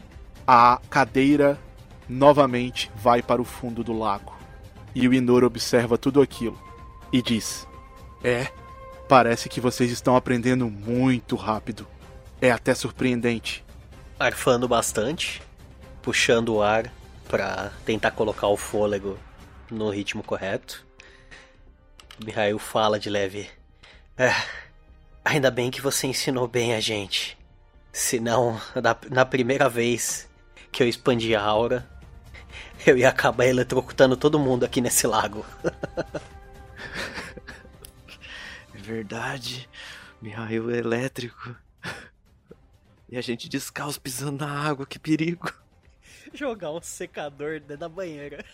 [0.47, 1.59] A cadeira
[2.09, 4.33] novamente vai para o fundo do lago.
[4.95, 6.59] E o Inor observa tudo aquilo
[7.13, 7.67] e diz:
[8.23, 8.49] É,
[9.09, 11.87] parece que vocês estão aprendendo muito rápido.
[12.41, 13.65] É até surpreendente.
[14.19, 15.43] Arfando bastante,
[16.05, 16.93] puxando o ar
[17.27, 19.19] para tentar colocar o fôlego
[19.71, 20.85] no ritmo correto.
[22.23, 23.49] Mihail fala de leve.
[24.17, 24.31] É,
[25.25, 27.39] ainda bem que você ensinou bem a gente.
[27.91, 30.29] Senão, na, na primeira vez
[30.71, 31.89] que eu expandi a aura,
[32.87, 35.45] eu ia acabar eletrocutando todo mundo aqui nesse lago.
[38.75, 39.67] é verdade.
[40.21, 41.57] Mihail é elétrico.
[43.09, 45.64] E a gente descalço pisando na água, que perigo.
[46.35, 48.45] Jogar um secador dentro da banheira.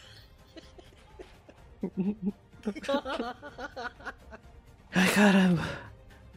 [4.95, 5.67] Ai caramba.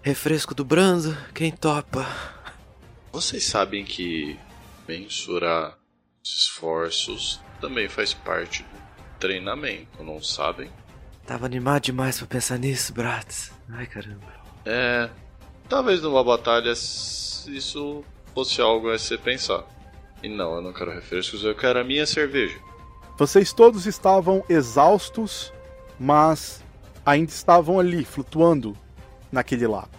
[0.02, 2.06] Refresco do Brando, quem topa?
[3.12, 4.40] Vocês sabem que
[4.88, 5.78] mensurar
[6.24, 10.72] esforços também faz parte do treinamento, não sabem?
[11.26, 13.52] Tava animado demais pra pensar nisso, Bratz.
[13.70, 14.34] Ai caramba.
[14.66, 15.10] É.
[15.70, 19.64] Talvez numa batalha isso fosse algo a se pensar.
[20.24, 22.58] E não, eu não quero refrescos, eu quero a minha cerveja.
[23.18, 25.54] Vocês todos estavam exaustos
[26.00, 26.64] mas
[27.06, 28.76] ainda estavam ali, flutuando
[29.32, 29.90] naquele lago.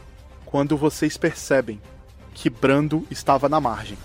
[0.44, 1.80] Quando vocês percebem
[2.32, 3.96] que Brando estava na margem.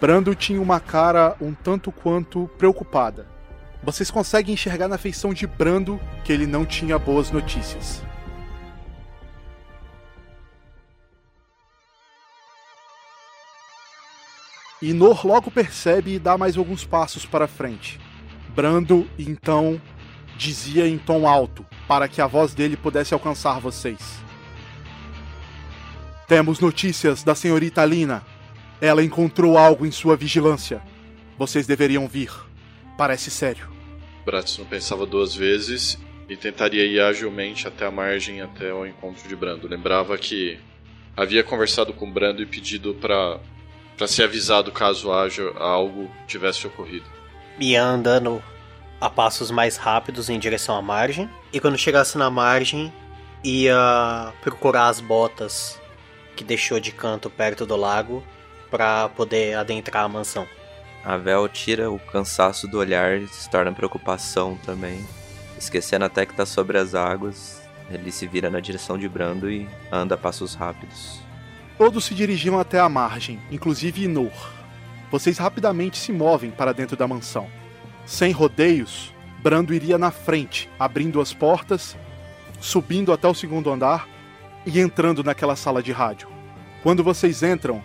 [0.00, 3.26] Brando tinha uma cara um tanto quanto preocupada.
[3.82, 8.02] Vocês conseguem enxergar na feição de Brando que ele não tinha boas notícias.
[14.82, 18.00] E Nor logo percebe e dá mais alguns passos para frente.
[18.54, 19.80] Brando então
[20.36, 24.18] dizia em tom alto, para que a voz dele pudesse alcançar vocês.
[26.26, 28.24] Temos notícias da senhorita Lina.
[28.80, 30.80] Ela encontrou algo em sua vigilância.
[31.36, 32.32] Vocês deveriam vir.
[32.96, 33.68] Parece sério.
[34.24, 39.28] Bratz não pensava duas vezes e tentaria ir agilmente até a margem até o encontro
[39.28, 39.68] de Brando.
[39.68, 40.58] Lembrava que
[41.16, 43.40] havia conversado com Brando e pedido para
[44.00, 47.04] para ser avisado caso haja algo tivesse ocorrido.
[47.58, 48.42] Ia andando
[48.98, 51.28] a passos mais rápidos em direção à margem.
[51.52, 52.90] E quando chegasse na margem,
[53.44, 55.78] ia procurar as botas
[56.34, 58.24] que deixou de canto perto do lago
[58.70, 60.48] para poder adentrar a mansão.
[61.04, 65.06] A Vel tira o cansaço do olhar e se torna preocupação também.
[65.58, 69.68] Esquecendo até que tá sobre as águas, ele se vira na direção de Brando e
[69.92, 71.20] anda a passos rápidos.
[71.80, 74.52] Todos se dirigiam até a margem, inclusive Inor.
[75.10, 77.48] Vocês rapidamente se movem para dentro da mansão.
[78.04, 81.96] Sem rodeios, Brando iria na frente, abrindo as portas,
[82.60, 84.06] subindo até o segundo andar
[84.66, 86.28] e entrando naquela sala de rádio.
[86.82, 87.82] Quando vocês entram,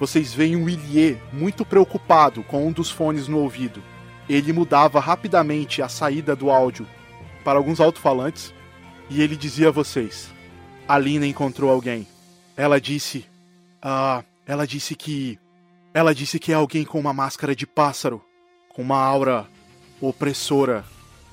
[0.00, 3.82] vocês veem um Ilie muito preocupado com um dos fones no ouvido.
[4.26, 6.86] Ele mudava rapidamente a saída do áudio
[7.44, 8.54] para alguns alto-falantes
[9.10, 10.32] e ele dizia a vocês:
[10.88, 12.08] A Lina encontrou alguém.
[12.56, 13.33] Ela disse.
[13.86, 15.38] Ah, ela disse que.
[15.92, 18.24] Ela disse que é alguém com uma máscara de pássaro,
[18.70, 19.46] com uma aura
[20.00, 20.84] opressora.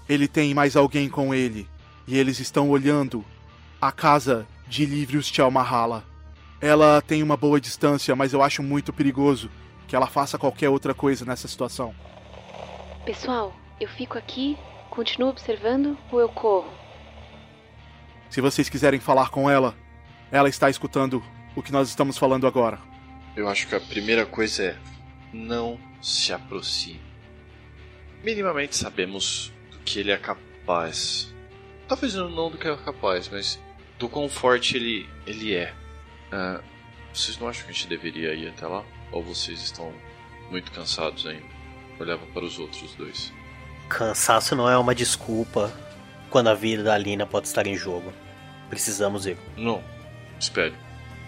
[0.10, 1.68] Ele tem mais alguém com ele,
[2.06, 3.24] e eles estão olhando
[3.82, 6.04] a casa de Livrius Tchalmahala.
[6.60, 9.50] Ela tem uma boa distância, mas eu acho muito perigoso
[9.88, 11.96] que ela faça qualquer outra coisa nessa situação.
[13.04, 14.58] Pessoal, eu fico aqui,
[14.92, 16.70] continuo observando ou eu corro?
[18.30, 19.74] Se vocês quiserem falar com ela,
[20.32, 21.24] ela está escutando
[21.56, 22.80] o que nós estamos falando agora.
[23.36, 24.78] Eu acho que a primeira coisa é
[25.34, 27.12] não se aproxime
[28.24, 31.34] minimamente sabemos do que ele é capaz.
[31.88, 33.60] Talvez não do que é capaz, mas
[34.00, 35.74] do quão forte ele, ele é.
[36.32, 36.64] Uh,
[37.14, 38.84] vocês não acham que a gente deveria ir até lá?
[39.12, 39.94] Ou vocês estão
[40.50, 41.46] muito cansados ainda?
[42.00, 43.34] Olhava para os outros dois.
[43.90, 45.72] Cansaço não é uma desculpa
[46.30, 48.14] quando a vida da Alina pode estar em jogo.
[48.70, 49.38] Precisamos ir.
[49.58, 49.84] Não.
[50.40, 50.74] Espere.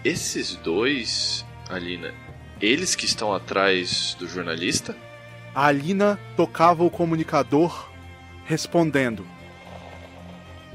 [0.04, 2.12] Esses dois, Alina,
[2.60, 4.94] eles que estão atrás do jornalista?
[5.54, 7.88] A Alina tocava o comunicador,
[8.44, 9.26] respondendo: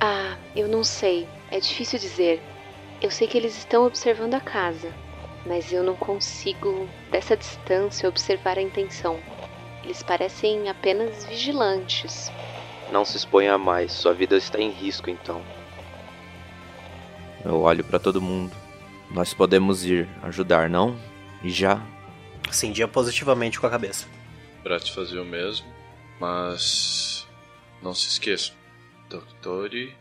[0.01, 1.27] Ah, eu não sei.
[1.51, 2.41] É difícil dizer.
[3.03, 4.91] Eu sei que eles estão observando a casa,
[5.45, 9.19] mas eu não consigo, dessa distância, observar a intenção.
[9.83, 12.31] Eles parecem apenas vigilantes.
[12.91, 15.39] Não se exponha mais, sua vida está em risco então.
[17.45, 18.58] Eu olho para todo mundo.
[19.11, 20.99] Nós podemos ir ajudar, não?
[21.43, 21.81] E já?
[22.47, 24.07] Acendia positivamente com a cabeça.
[24.63, 25.65] Brat fazia o mesmo,
[26.19, 27.27] mas
[27.81, 28.51] não se esqueça,
[29.09, 29.95] Doctori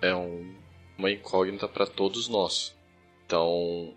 [0.00, 0.54] é um,
[0.96, 2.74] uma incógnita para todos nós.
[3.26, 3.94] Então,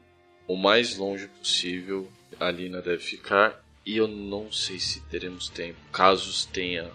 [0.47, 5.79] o mais longe possível a Lina deve ficar e eu não sei se teremos tempo,
[5.91, 6.89] caso tenha,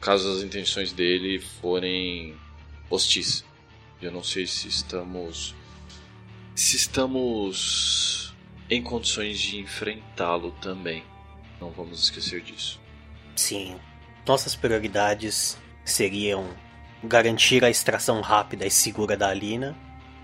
[0.00, 2.36] caso as intenções dele forem
[2.90, 3.44] hostis.
[4.02, 5.54] Eu não sei se estamos
[6.54, 8.34] se estamos
[8.70, 11.02] em condições de enfrentá-lo também.
[11.60, 12.80] Não vamos esquecer disso.
[13.34, 13.76] Sim,
[14.26, 16.48] nossas prioridades seriam
[17.02, 19.76] garantir a extração rápida e segura da Alina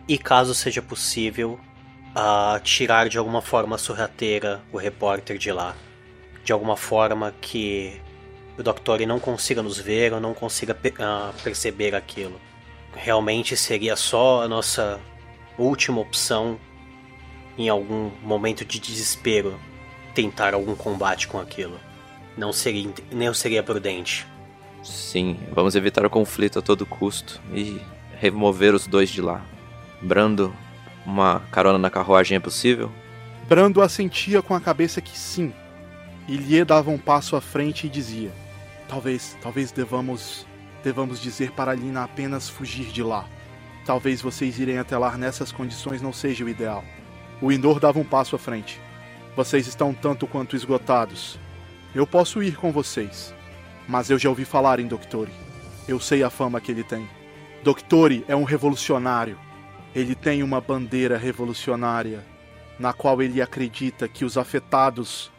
[0.09, 1.59] e, caso seja possível,
[2.15, 5.77] a tirar de alguma forma sorrateira o repórter de lá.
[6.45, 8.01] De alguma forma que
[8.57, 12.41] o Doctor não consiga nos ver ou não consiga uh, perceber aquilo.
[12.95, 15.01] Realmente seria só a nossa
[15.63, 16.59] última opção
[17.57, 19.59] em algum momento de desespero
[20.15, 21.79] tentar algum combate com aquilo.
[22.37, 24.27] Não seria, nem seria prudente.
[24.83, 27.81] Sim, vamos evitar o conflito a todo custo e
[28.19, 29.45] remover os dois de lá.
[30.01, 30.55] Brando,
[31.05, 32.91] uma carona na carruagem é possível?
[33.47, 35.53] Brando assentia com a cabeça que sim.
[36.27, 38.31] Ilie dava um passo à frente e dizia:
[38.89, 40.47] Talvez, talvez devamos,
[40.83, 43.27] devamos dizer para Lina apenas fugir de lá.
[43.85, 46.85] Talvez vocês irem até lá nessas condições não seja o ideal.
[47.41, 48.81] O Indor dava um passo à frente.
[49.35, 51.39] Vocês estão tanto quanto esgotados.
[51.95, 53.35] Eu posso ir com vocês.
[53.89, 55.33] Mas eu já ouvi falar em Doctori.
[55.89, 57.09] Eu sei a fama que ele tem.
[57.65, 59.39] Doctori é um revolucionário.
[59.95, 62.25] Ele tem uma bandeira revolucionária,
[62.79, 65.33] na qual ele acredita que os afetados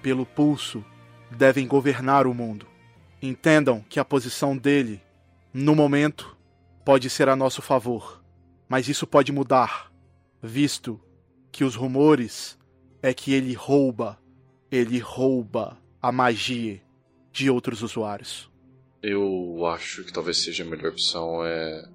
[0.00, 0.84] pelo pulso
[1.30, 2.66] devem governar o mundo.
[3.20, 5.02] Entendam que a posição dele,
[5.52, 6.35] no momento,
[6.86, 8.22] pode ser a nosso favor,
[8.68, 9.92] mas isso pode mudar,
[10.40, 11.00] visto
[11.50, 12.56] que os rumores
[13.02, 14.16] é que ele rouba,
[14.70, 16.80] ele rouba a magia
[17.32, 18.48] de outros usuários.
[19.02, 21.88] Eu acho que talvez seja a melhor opção é,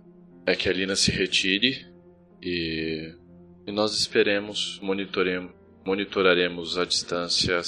[0.45, 1.87] é que a Lina se retire
[2.41, 3.15] e,
[3.65, 5.53] e nós esperemos, monitoremos,
[5.85, 7.61] monitoraremos à distância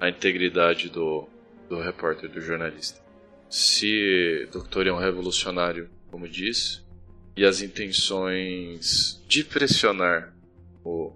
[0.00, 1.28] a integridade do,
[1.68, 3.00] do repórter, do jornalista.
[3.48, 6.84] Se Doutor é um revolucionário, como diz,
[7.36, 10.34] e as intenções de pressionar
[10.84, 11.12] o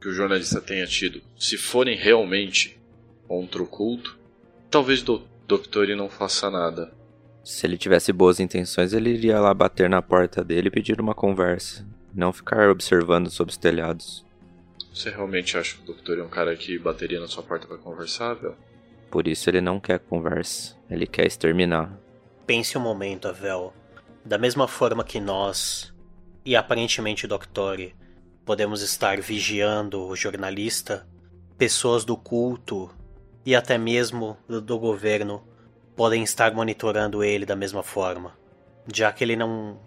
[0.00, 2.78] que o jornalista tenha tido, se forem realmente
[3.26, 4.20] contra o culto,
[4.72, 6.90] Talvez o Doctor não faça nada.
[7.44, 11.14] Se ele tivesse boas intenções, ele iria lá bater na porta dele e pedir uma
[11.14, 11.86] conversa.
[12.14, 14.24] Não ficar observando sob os telhados.
[14.94, 17.76] Você realmente acha que o Doutor é um cara que bateria na sua porta para
[17.76, 18.56] conversar, Vel?
[19.10, 20.74] Por isso ele não quer conversa.
[20.88, 21.94] Ele quer exterminar.
[22.46, 23.74] Pense um momento, Avel.
[24.24, 25.92] Da mesma forma que nós,
[26.44, 27.28] e aparentemente o
[28.44, 31.06] podemos estar vigiando o jornalista,
[31.58, 32.90] pessoas do culto
[33.44, 35.42] e até mesmo do, governo
[35.96, 38.36] podem estar monitorando ele da mesma forma,
[38.92, 39.80] já que ele não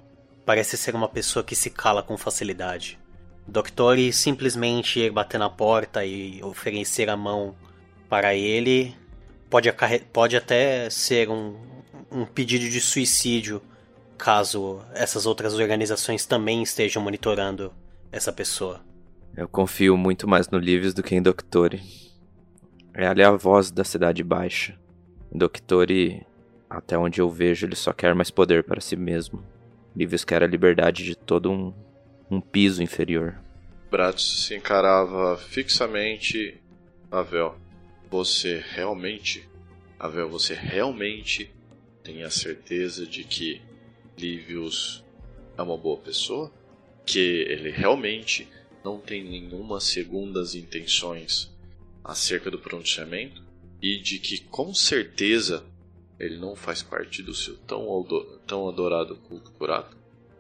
[0.46, 3.00] parece ser uma pessoa que se cala com facilidade.
[3.48, 7.56] Doctori simplesmente ir bater na porta e oferecer a mão
[8.10, 8.96] para ele
[9.50, 9.70] pode,
[10.12, 11.56] pode até ser um,
[12.12, 13.62] um pedido de suicídio
[14.18, 17.74] caso essas outras organizações também estejam monitorando
[18.12, 18.82] essa pessoa.
[19.36, 21.82] Eu confio muito mais no Lives do que em Doctori.
[22.94, 24.80] Ela é a voz da Cidade Baixa.
[25.32, 26.26] Doctori,
[26.70, 29.44] até onde eu vejo, ele só quer mais poder para si mesmo.
[29.96, 31.74] Livius quer a liberdade de todo um,
[32.30, 33.38] um piso inferior.
[33.92, 36.62] Bratis se encarava fixamente
[37.12, 37.56] Avel.
[38.10, 39.48] Você realmente,
[40.00, 41.54] Avel, você realmente
[42.04, 43.62] tem a certeza de que
[44.18, 45.04] Livius
[45.58, 46.52] é uma boa pessoa?
[47.06, 48.48] Que ele realmente
[48.84, 51.52] não tem nenhuma segundas intenções
[52.04, 53.44] acerca do pronunciamento
[53.82, 55.66] e de que com certeza
[56.20, 57.86] ele não faz parte do seu tão,
[58.48, 59.96] tão adorado culto curado.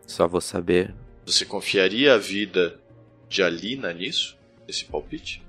[0.08, 0.94] Só vou saber.
[1.26, 2.80] Você confiaria a vida
[3.28, 4.38] de Alina nisso?
[4.68, 5.44] Esse palpite?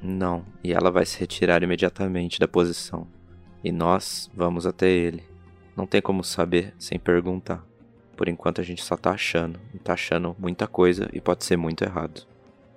[0.00, 3.08] Não, e ela vai se retirar imediatamente da posição.
[3.64, 5.22] E nós vamos até ele.
[5.76, 7.64] Não tem como saber sem perguntar.
[8.22, 11.56] Por enquanto a gente só tá achando, e tá achando muita coisa e pode ser
[11.56, 12.24] muito errado.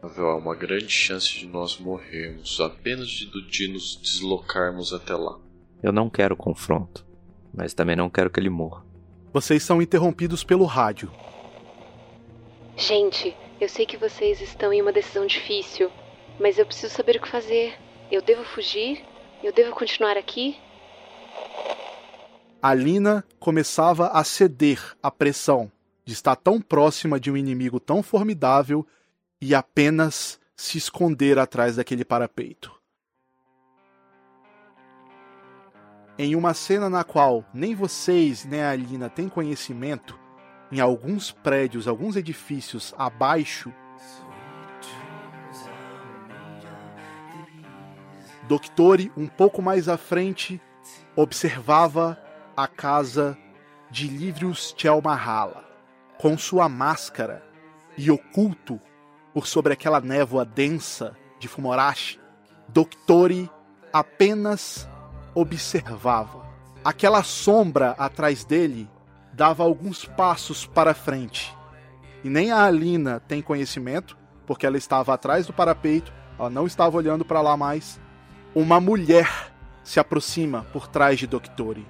[0.01, 5.37] Há uma grande chance de nós morrermos, apenas de, de nos deslocarmos até lá.
[5.83, 7.05] Eu não quero confronto,
[7.53, 8.83] mas também não quero que ele morra.
[9.31, 11.11] Vocês são interrompidos pelo rádio.
[12.75, 15.91] Gente, eu sei que vocês estão em uma decisão difícil,
[16.39, 17.75] mas eu preciso saber o que fazer.
[18.11, 19.05] Eu devo fugir?
[19.43, 20.57] Eu devo continuar aqui?
[22.65, 25.71] A Lina começava a ceder à pressão
[26.03, 28.83] de estar tão próxima de um inimigo tão formidável
[29.39, 32.73] e apenas se esconder atrás daquele parapeito.
[36.17, 40.19] Em uma cena na qual nem vocês nem a Alina têm conhecimento,
[40.71, 43.71] em alguns prédios, alguns edifícios abaixo,
[48.47, 50.59] Doctore, um pouco mais à frente,
[51.15, 52.24] observava
[52.55, 53.37] a casa
[53.91, 55.63] de Livrius Chelmahala,
[56.17, 57.43] com sua máscara
[57.97, 58.79] e oculto
[59.33, 62.19] por sobre aquela névoa densa de Fumorashi,
[62.69, 63.49] Doctore
[63.91, 64.87] apenas
[65.33, 66.45] observava.
[66.83, 68.89] Aquela sombra atrás dele
[69.33, 71.55] dava alguns passos para frente.
[72.23, 74.17] E nem a Alina tem conhecimento,
[74.47, 77.99] porque ela estava atrás do parapeito, ela não estava olhando para lá mais.
[78.53, 79.53] Uma mulher
[79.83, 81.85] se aproxima por trás de Doctore.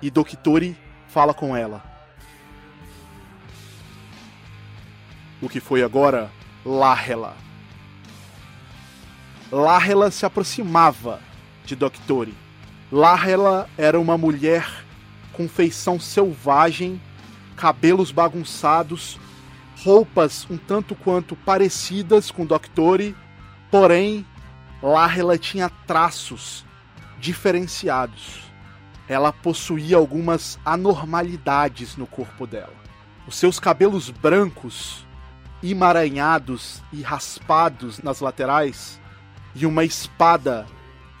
[0.00, 0.76] E Doctore
[1.08, 1.82] fala com ela.
[5.40, 6.30] O que foi agora
[6.64, 7.36] Lahela.
[9.50, 11.20] Lahela se aproximava
[11.64, 12.34] de Doctore.
[12.90, 14.68] Lahela era uma mulher
[15.32, 17.00] com feição selvagem,
[17.56, 19.18] cabelos bagunçados,
[19.82, 23.14] roupas um tanto quanto parecidas com Doctore,
[23.70, 24.26] porém
[24.82, 26.64] Lahela tinha traços
[27.18, 28.45] diferenciados.
[29.08, 32.74] Ela possuía algumas anormalidades no corpo dela.
[33.26, 35.06] Os seus cabelos brancos,
[35.62, 39.00] emaranhados e raspados nas laterais,
[39.54, 40.66] e uma espada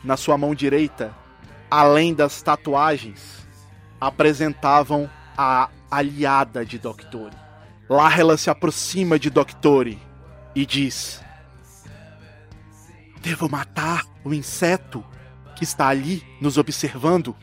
[0.04, 1.14] na sua mão direita,
[1.70, 3.46] além das tatuagens,
[4.00, 7.34] apresentavam a aliada de Doctore.
[7.88, 9.98] Lahela se aproxima de Doctore
[10.54, 11.22] e diz:
[13.20, 15.04] Devo matar o inseto
[15.54, 17.34] que está ali nos observando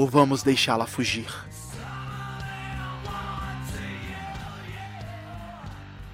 [0.00, 1.28] ou vamos deixá-la fugir?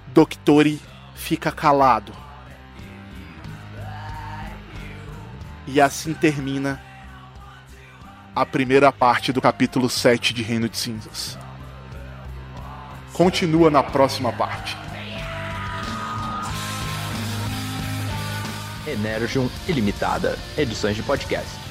[0.07, 0.81] Doctore
[1.15, 2.11] fica calado.
[5.65, 6.81] E assim termina
[8.35, 11.39] a primeira parte do capítulo 7 de Reino de Cinzas.
[13.13, 14.75] Continua na próxima parte.
[18.85, 21.66] Energium Ilimitada, edições de podcast.